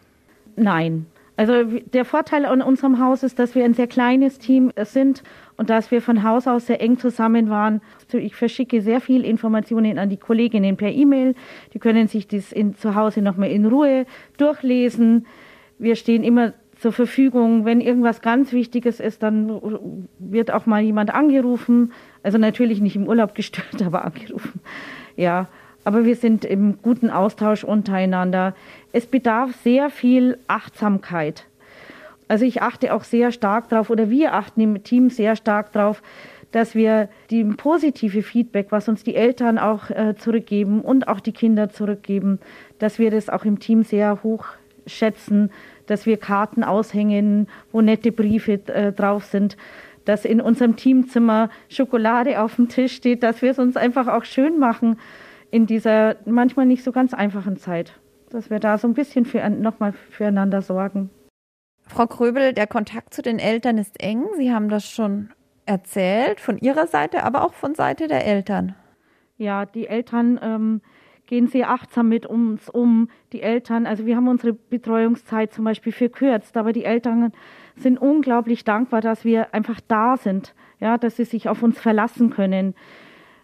Nein, 0.56 1.06
also 1.38 1.64
der 1.64 2.04
Vorteil 2.04 2.48
an 2.48 2.64
unserem 2.64 3.00
Haus 3.00 3.22
ist, 3.22 3.38
dass 3.38 3.54
wir 3.54 3.64
ein 3.64 3.76
sehr 3.76 3.86
kleines 3.86 4.40
Team 4.40 4.72
sind 4.84 5.22
und 5.56 5.70
dass 5.70 5.92
wir 5.92 6.02
von 6.02 6.24
Haus 6.24 6.48
aus 6.48 6.66
sehr 6.66 6.82
eng 6.82 6.98
zusammen 6.98 7.52
waren. 7.52 7.80
Also 8.06 8.18
ich 8.18 8.36
verschicke 8.36 8.82
sehr 8.82 9.00
viel 9.02 9.24
Informationen 9.24 10.00
an 10.00 10.10
die 10.10 10.18
Kolleginnen 10.18 10.78
per 10.78 10.92
E-Mail. 10.92 11.36
Die 11.76 11.80
können 11.80 12.08
sich 12.08 12.28
das 12.28 12.52
in, 12.52 12.76
zu 12.76 12.96
Hause 12.96 13.22
nochmal 13.22 13.52
in 13.52 13.68
Ruhe 13.68 14.08
durchlesen. 14.38 15.28
Wir 15.78 15.96
stehen 15.96 16.24
immer 16.24 16.54
zur 16.80 16.92
Verfügung. 16.92 17.66
Wenn 17.66 17.82
irgendwas 17.82 18.22
ganz 18.22 18.54
Wichtiges 18.54 19.00
ist, 19.00 19.24
dann 19.24 20.08
wird 20.20 20.52
auch 20.52 20.66
mal 20.66 20.82
jemand 20.82 21.14
angerufen. 21.14 21.94
Also 22.24 22.38
natürlich 22.38 22.82
nicht 22.82 22.96
im 22.96 23.08
Urlaub 23.08 23.36
gestört, 23.36 23.82
aber 23.86 24.06
angerufen. 24.06 24.62
Ja, 25.16 25.48
aber 25.84 26.06
wir 26.06 26.16
sind 26.16 26.44
im 26.44 26.80
guten 26.82 27.10
Austausch 27.10 27.64
untereinander. 27.64 28.56
Es 28.92 29.06
bedarf 29.06 29.56
sehr 29.64 29.90
viel 29.90 30.38
Achtsamkeit. 30.48 31.46
Also 32.28 32.44
ich 32.44 32.62
achte 32.62 32.94
auch 32.94 33.06
sehr 33.06 33.32
stark 33.32 33.70
darauf, 33.70 33.90
oder 33.90 34.10
wir 34.10 34.34
achten 34.34 34.60
im 34.60 34.84
Team 34.84 35.10
sehr 35.10 35.36
stark 35.38 35.72
darauf, 35.72 36.02
dass 36.52 36.76
wir 36.76 37.10
die 37.30 37.44
positive 37.44 38.22
Feedback, 38.22 38.68
was 38.70 38.90
uns 38.90 39.04
die 39.04 39.16
Eltern 39.16 39.58
auch 39.58 39.90
äh, 39.90 40.16
zurückgeben 40.18 40.82
und 40.82 41.08
auch 41.08 41.20
die 41.20 41.32
Kinder 41.32 41.70
zurückgeben, 41.70 42.40
dass 42.80 43.00
wir 43.00 43.12
das 43.12 43.30
auch 43.30 43.46
im 43.46 43.60
Team 43.60 43.84
sehr 43.84 44.24
hoch 44.24 44.46
schätzen, 44.86 45.52
dass 45.88 46.06
wir 46.06 46.18
Karten 46.18 46.64
aushängen, 46.64 47.48
wo 47.72 47.82
nette 47.82 48.12
Briefe 48.12 48.54
äh, 48.68 48.92
drauf 48.92 49.26
sind, 49.26 49.58
dass 50.06 50.24
in 50.24 50.40
unserem 50.40 50.76
Teamzimmer 50.76 51.50
Schokolade 51.70 52.42
auf 52.42 52.56
dem 52.56 52.70
Tisch 52.70 52.96
steht, 52.96 53.24
dass 53.24 53.42
wir 53.42 53.52
es 53.52 53.60
uns 53.60 53.76
einfach 53.76 54.08
auch 54.08 54.24
schön 54.24 54.60
machen 54.60 55.00
in 55.52 55.66
dieser 55.66 56.16
manchmal 56.26 56.66
nicht 56.66 56.84
so 56.84 56.92
ganz 56.92 57.14
einfachen 57.14 57.58
Zeit. 57.58 57.94
Dass 58.30 58.50
wir 58.50 58.60
da 58.60 58.78
so 58.78 58.88
ein 58.88 58.94
bisschen 58.94 59.26
für, 59.26 59.50
nochmal 59.50 59.94
füreinander 59.94 60.62
sorgen. 60.62 61.10
Frau 61.88 62.06
Kröbel, 62.06 62.54
der 62.54 62.68
Kontakt 62.68 63.14
zu 63.14 63.22
den 63.22 63.40
Eltern 63.40 63.78
ist 63.78 64.02
eng. 64.02 64.26
Sie 64.38 64.54
haben 64.54 64.70
das 64.70 64.90
schon 64.90 65.30
erzählt, 65.66 66.40
von 66.40 66.58
Ihrer 66.58 66.88
Seite, 66.88 67.24
aber 67.24 67.44
auch 67.44 67.54
von 67.54 67.76
Seite 67.76 68.08
der 68.08 68.26
Eltern. 68.26 68.76
Ja, 69.38 69.66
die 69.66 69.88
Eltern 69.88 70.40
ähm, 70.42 70.82
gehen 71.28 71.48
sehr 71.48 71.70
achtsam 71.70 72.10
mit 72.10 72.26
uns 72.26 72.70
um. 72.70 73.10
Die 73.34 73.42
Eltern, 73.42 73.86
also 73.86 74.06
wir 74.06 74.16
haben 74.16 74.28
unsere 74.28 74.54
Betreuungszeit 74.54 75.54
zum 75.54 75.66
Beispiel 75.66 75.92
verkürzt, 75.92 76.58
aber 76.58 76.74
die 76.74 76.86
Eltern 76.86 77.32
sind 77.76 78.02
unglaublich 78.02 78.64
dankbar, 78.64 79.02
dass 79.02 79.24
wir 79.24 79.54
einfach 79.54 79.80
da 79.88 80.18
sind, 80.18 80.56
ja, 80.80 80.98
dass 80.98 81.18
sie 81.18 81.26
sich 81.26 81.48
auf 81.50 81.62
uns 81.62 81.80
verlassen 81.80 82.32
können. 82.32 82.74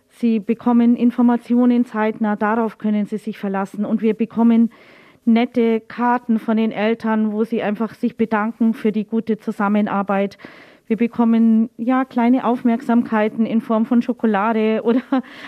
Sie 0.09 0.39
bekommen 0.39 0.95
Informationen 0.95 1.85
zeitnah, 1.85 2.35
darauf 2.35 2.77
können 2.77 3.05
sie 3.05 3.17
sich 3.17 3.37
verlassen. 3.37 3.83
Und 3.83 4.01
wir 4.01 4.13
bekommen 4.13 4.69
nette 5.25 5.79
Karten 5.81 6.39
von 6.39 6.57
den 6.57 6.71
Eltern, 6.71 7.31
wo 7.31 7.43
sie 7.43 7.63
einfach 7.63 7.93
sich 7.95 8.15
bedanken 8.15 8.73
für 8.73 8.91
die 8.91 9.05
gute 9.05 9.37
Zusammenarbeit. 9.37 10.37
Wir 10.93 10.97
bekommen 10.97 11.71
ja 11.77 12.06
kleine 12.06 12.45
Aufmerksamkeiten 12.45 13.47
in 13.47 13.62
Form 13.62 13.88
von 13.88 14.03
Schokolade 14.03 14.82
oder 14.84 15.01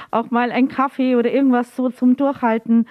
auch 0.09 0.31
mal 0.31 0.51
ein 0.51 0.69
Kaffee 0.69 1.15
oder 1.15 1.31
irgendwas 1.31 1.75
so 1.75 1.89
zum 1.89 2.15
Durchhalten. 2.15 2.87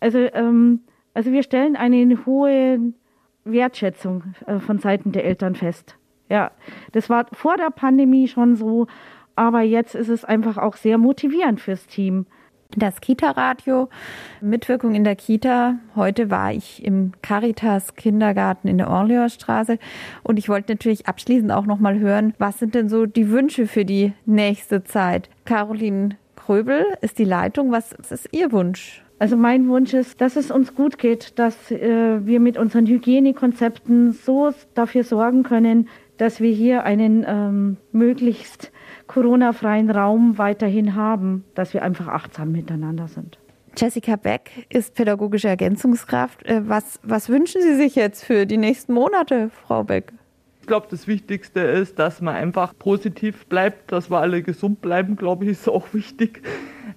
Also, 0.00 0.18
ähm, 0.18 0.80
also 1.14 1.32
wir 1.32 1.42
stellen 1.42 1.76
eine 1.76 2.26
hohe 2.26 2.92
Wertschätzung 3.44 4.34
äh, 4.46 4.58
von 4.58 4.80
Seiten 4.80 5.12
der 5.12 5.24
Eltern 5.24 5.54
fest. 5.54 5.96
Ja, 6.28 6.50
das 6.92 7.08
war 7.08 7.24
vor 7.32 7.56
der 7.56 7.70
Pandemie 7.70 8.28
schon 8.28 8.54
so, 8.54 8.86
aber 9.34 9.62
jetzt 9.62 9.94
ist 9.94 10.10
es 10.10 10.26
einfach 10.26 10.58
auch 10.58 10.76
sehr 10.76 10.98
motivierend 10.98 11.58
fürs 11.58 11.86
Team. 11.86 12.26
Das 12.76 13.00
Kita-Radio, 13.00 13.88
Mitwirkung 14.40 14.96
in 14.96 15.04
der 15.04 15.14
Kita. 15.14 15.76
Heute 15.94 16.28
war 16.30 16.52
ich 16.52 16.84
im 16.84 17.12
Caritas 17.22 17.94
Kindergarten 17.94 18.66
in 18.66 18.78
der 18.78 18.90
Orleansstraße 18.90 19.78
und 20.24 20.38
ich 20.38 20.48
wollte 20.48 20.72
natürlich 20.72 21.06
abschließend 21.06 21.52
auch 21.52 21.66
noch 21.66 21.78
mal 21.78 22.00
hören, 22.00 22.34
was 22.38 22.58
sind 22.58 22.74
denn 22.74 22.88
so 22.88 23.06
die 23.06 23.30
Wünsche 23.30 23.68
für 23.68 23.84
die 23.84 24.12
nächste 24.26 24.82
Zeit? 24.82 25.30
Caroline 25.44 26.16
Kröbel 26.34 26.84
ist 27.00 27.20
die 27.20 27.24
Leitung. 27.24 27.70
Was 27.70 27.92
ist 27.92 28.28
Ihr 28.32 28.50
Wunsch? 28.50 29.04
Also 29.20 29.36
mein 29.36 29.68
Wunsch 29.68 29.94
ist, 29.94 30.20
dass 30.20 30.34
es 30.34 30.50
uns 30.50 30.74
gut 30.74 30.98
geht, 30.98 31.38
dass 31.38 31.70
äh, 31.70 32.26
wir 32.26 32.40
mit 32.40 32.58
unseren 32.58 32.86
Hygienekonzepten 32.86 34.12
so 34.12 34.52
dafür 34.74 35.04
sorgen 35.04 35.44
können, 35.44 35.88
dass 36.16 36.40
wir 36.40 36.52
hier 36.52 36.82
einen 36.82 37.24
ähm, 37.26 37.76
möglichst 37.92 38.72
Corona-freien 39.06 39.90
Raum 39.90 40.38
weiterhin 40.38 40.94
haben, 40.94 41.44
dass 41.54 41.74
wir 41.74 41.82
einfach 41.82 42.08
achtsam 42.08 42.52
miteinander 42.52 43.08
sind. 43.08 43.38
Jessica 43.76 44.16
Beck 44.16 44.66
ist 44.68 44.94
pädagogische 44.94 45.48
Ergänzungskraft. 45.48 46.44
Äh, 46.46 46.68
was, 46.68 47.00
was 47.02 47.28
wünschen 47.28 47.60
Sie 47.60 47.74
sich 47.74 47.96
jetzt 47.96 48.24
für 48.24 48.46
die 48.46 48.56
nächsten 48.56 48.92
Monate, 48.92 49.50
Frau 49.50 49.82
Beck? 49.82 50.12
Ich 50.60 50.66
glaube, 50.66 50.86
das 50.90 51.06
Wichtigste 51.06 51.60
ist, 51.60 51.98
dass 51.98 52.22
man 52.22 52.34
einfach 52.36 52.72
positiv 52.78 53.46
bleibt, 53.46 53.92
dass 53.92 54.10
wir 54.10 54.20
alle 54.20 54.42
gesund 54.42 54.80
bleiben, 54.80 55.16
glaube 55.16 55.44
ich, 55.44 55.50
ist 55.50 55.68
auch 55.68 55.92
wichtig. 55.92 56.42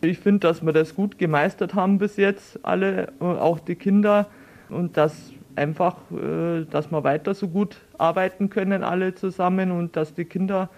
Ich 0.01 0.19
finde, 0.19 0.47
dass 0.47 0.63
wir 0.63 0.71
das 0.71 0.95
gut 0.95 1.17
gemeistert 1.17 1.73
haben 1.73 1.97
bis 1.97 2.15
jetzt, 2.15 2.63
alle, 2.63 3.11
äh, 3.19 3.23
auch 3.23 3.59
die 3.59 3.75
Kinder. 3.75 4.27
Und 4.69 4.95
dass 4.97 5.33
einfach, 5.55 5.97
äh, 6.11 6.65
dass 6.69 6.91
wir 6.91 7.03
weiter 7.03 7.33
so 7.33 7.47
gut 7.47 7.77
arbeiten 7.97 8.49
können, 8.49 8.83
alle 8.83 9.15
zusammen 9.15 9.71
und 9.71 9.95
dass 9.95 10.13
die 10.13 10.25
Kinder 10.25 10.69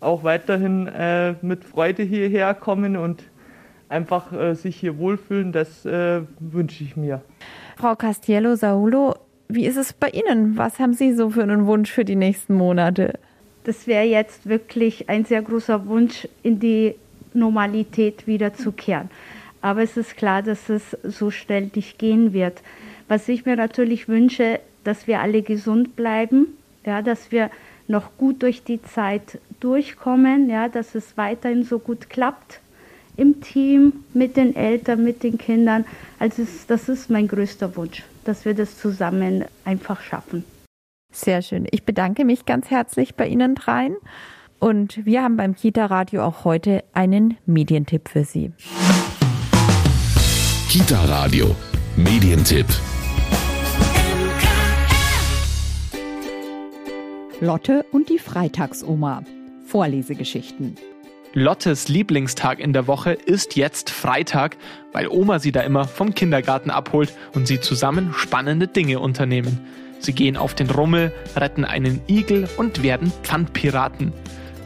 auch 0.00 0.24
weiterhin 0.24 0.86
äh, 0.88 1.34
mit 1.42 1.64
Freude 1.64 2.02
hierher 2.02 2.54
kommen 2.54 2.96
und 2.96 3.22
einfach 3.88 4.32
äh, 4.32 4.54
sich 4.54 4.76
hier 4.76 4.98
wohlfühlen, 4.98 5.52
das 5.52 5.84
äh, 5.84 6.22
wünsche 6.38 6.84
ich 6.84 6.96
mir. 6.96 7.22
Frau 7.76 7.94
Castiello 7.94 8.56
Saulo, 8.56 9.14
wie 9.48 9.66
ist 9.66 9.76
es 9.76 9.92
bei 9.92 10.08
Ihnen? 10.08 10.56
Was 10.56 10.78
haben 10.78 10.94
Sie 10.94 11.12
so 11.12 11.30
für 11.30 11.42
einen 11.42 11.66
Wunsch 11.66 11.90
für 11.90 12.04
die 12.04 12.16
nächsten 12.16 12.54
Monate? 12.54 13.18
Das 13.64 13.86
wäre 13.86 14.04
jetzt 14.04 14.48
wirklich 14.48 15.08
ein 15.10 15.24
sehr 15.24 15.42
großer 15.42 15.86
Wunsch, 15.86 16.26
in 16.42 16.60
die 16.60 16.94
Normalität 17.34 18.26
wiederzukehren. 18.26 19.10
Aber 19.60 19.82
es 19.82 19.96
ist 19.96 20.16
klar, 20.16 20.42
dass 20.42 20.68
es 20.68 20.96
so 21.02 21.30
schnell 21.30 21.70
nicht 21.74 21.98
gehen 21.98 22.32
wird. 22.32 22.62
Was 23.08 23.28
ich 23.28 23.44
mir 23.44 23.56
natürlich 23.56 24.08
wünsche, 24.08 24.60
dass 24.84 25.06
wir 25.06 25.20
alle 25.20 25.42
gesund 25.42 25.96
bleiben, 25.96 26.46
ja, 26.86 27.02
dass 27.02 27.30
wir 27.30 27.50
noch 27.88 28.16
gut 28.16 28.42
durch 28.42 28.62
die 28.62 28.80
Zeit 28.82 29.38
durchkommen, 29.60 30.48
ja, 30.48 30.68
dass 30.68 30.94
es 30.94 31.16
weiterhin 31.16 31.64
so 31.64 31.78
gut 31.78 32.10
klappt 32.10 32.60
im 33.16 33.40
Team, 33.40 34.04
mit 34.14 34.36
den 34.36 34.56
Eltern, 34.56 35.04
mit 35.04 35.22
den 35.22 35.38
Kindern. 35.38 35.84
Also 36.18 36.42
es, 36.42 36.66
das 36.66 36.88
ist 36.88 37.10
mein 37.10 37.28
größter 37.28 37.76
Wunsch, 37.76 38.02
dass 38.24 38.44
wir 38.44 38.54
das 38.54 38.78
zusammen 38.78 39.44
einfach 39.64 40.00
schaffen. 40.00 40.44
Sehr 41.12 41.42
schön. 41.42 41.66
Ich 41.70 41.84
bedanke 41.84 42.24
mich 42.24 42.46
ganz 42.46 42.70
herzlich 42.70 43.14
bei 43.14 43.26
Ihnen 43.26 43.54
dreien. 43.54 43.96
Und 44.58 45.04
wir 45.06 45.22
haben 45.22 45.36
beim 45.36 45.56
Kita 45.56 45.86
Radio 45.86 46.22
auch 46.22 46.44
heute 46.44 46.84
einen 46.92 47.36
Medientipp 47.46 48.08
für 48.08 48.24
Sie. 48.24 48.52
Kita 50.68 51.04
Radio, 51.06 51.56
Medientipp. 51.96 52.66
Lotte 57.40 57.86
und 57.90 58.10
die 58.10 58.18
Freitagsoma. 58.18 59.22
Vorlesegeschichten. 59.70 60.76
Lottes 61.32 61.86
Lieblingstag 61.86 62.58
in 62.58 62.72
der 62.72 62.88
Woche 62.88 63.12
ist 63.12 63.54
jetzt 63.54 63.88
Freitag, 63.88 64.56
weil 64.92 65.06
Oma 65.06 65.38
sie 65.38 65.52
da 65.52 65.60
immer 65.60 65.86
vom 65.86 66.12
Kindergarten 66.12 66.70
abholt 66.70 67.14
und 67.34 67.46
sie 67.46 67.60
zusammen 67.60 68.12
spannende 68.12 68.66
Dinge 68.66 68.98
unternehmen. 68.98 69.60
Sie 70.00 70.12
gehen 70.12 70.36
auf 70.36 70.54
den 70.54 70.70
Rummel, 70.70 71.12
retten 71.36 71.64
einen 71.64 72.00
Igel 72.08 72.48
und 72.56 72.82
werden 72.82 73.12
Pfandpiraten. 73.22 74.12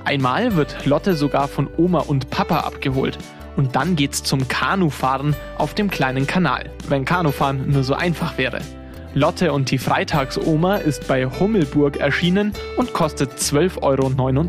Einmal 0.04 0.56
wird 0.56 0.86
Lotte 0.86 1.16
sogar 1.16 1.48
von 1.48 1.68
Oma 1.76 2.00
und 2.00 2.30
Papa 2.30 2.60
abgeholt. 2.60 3.18
Und 3.56 3.76
dann 3.76 3.96
geht's 3.96 4.22
zum 4.22 4.48
Kanufahren 4.48 5.36
auf 5.58 5.74
dem 5.74 5.90
kleinen 5.90 6.26
Kanal, 6.26 6.70
wenn 6.88 7.04
Kanufahren 7.04 7.70
nur 7.70 7.84
so 7.84 7.94
einfach 7.94 8.38
wäre. 8.38 8.60
Lotte 9.16 9.52
und 9.52 9.70
die 9.70 9.78
Freitagsoma 9.78 10.76
ist 10.76 11.06
bei 11.06 11.26
Hummelburg 11.26 11.98
erschienen 11.98 12.52
und 12.76 12.92
kostet 12.92 13.30
12,99 13.34 13.80
Euro. 13.80 14.48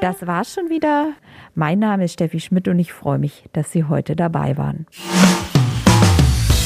Das 0.00 0.26
war's 0.26 0.54
schon 0.54 0.70
wieder. 0.70 1.12
Mein 1.54 1.78
Name 1.78 2.04
ist 2.04 2.14
Steffi 2.14 2.40
Schmidt 2.40 2.68
und 2.68 2.78
ich 2.78 2.94
freue 2.94 3.18
mich, 3.18 3.44
dass 3.52 3.70
Sie 3.72 3.84
heute 3.84 4.16
dabei 4.16 4.56
waren. 4.56 4.86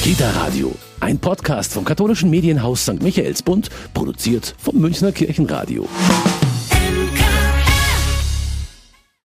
Kita 0.01 0.29
Radio, 0.31 0.73
ein 1.01 1.19
Podcast 1.19 1.73
vom 1.73 1.83
katholischen 1.83 2.29
Medienhaus 2.29 2.83
St. 2.83 3.03
Michaelsbund, 3.03 3.69
produziert 3.93 4.55
vom 4.57 4.77
Münchner 4.77 5.11
Kirchenradio. 5.11 5.89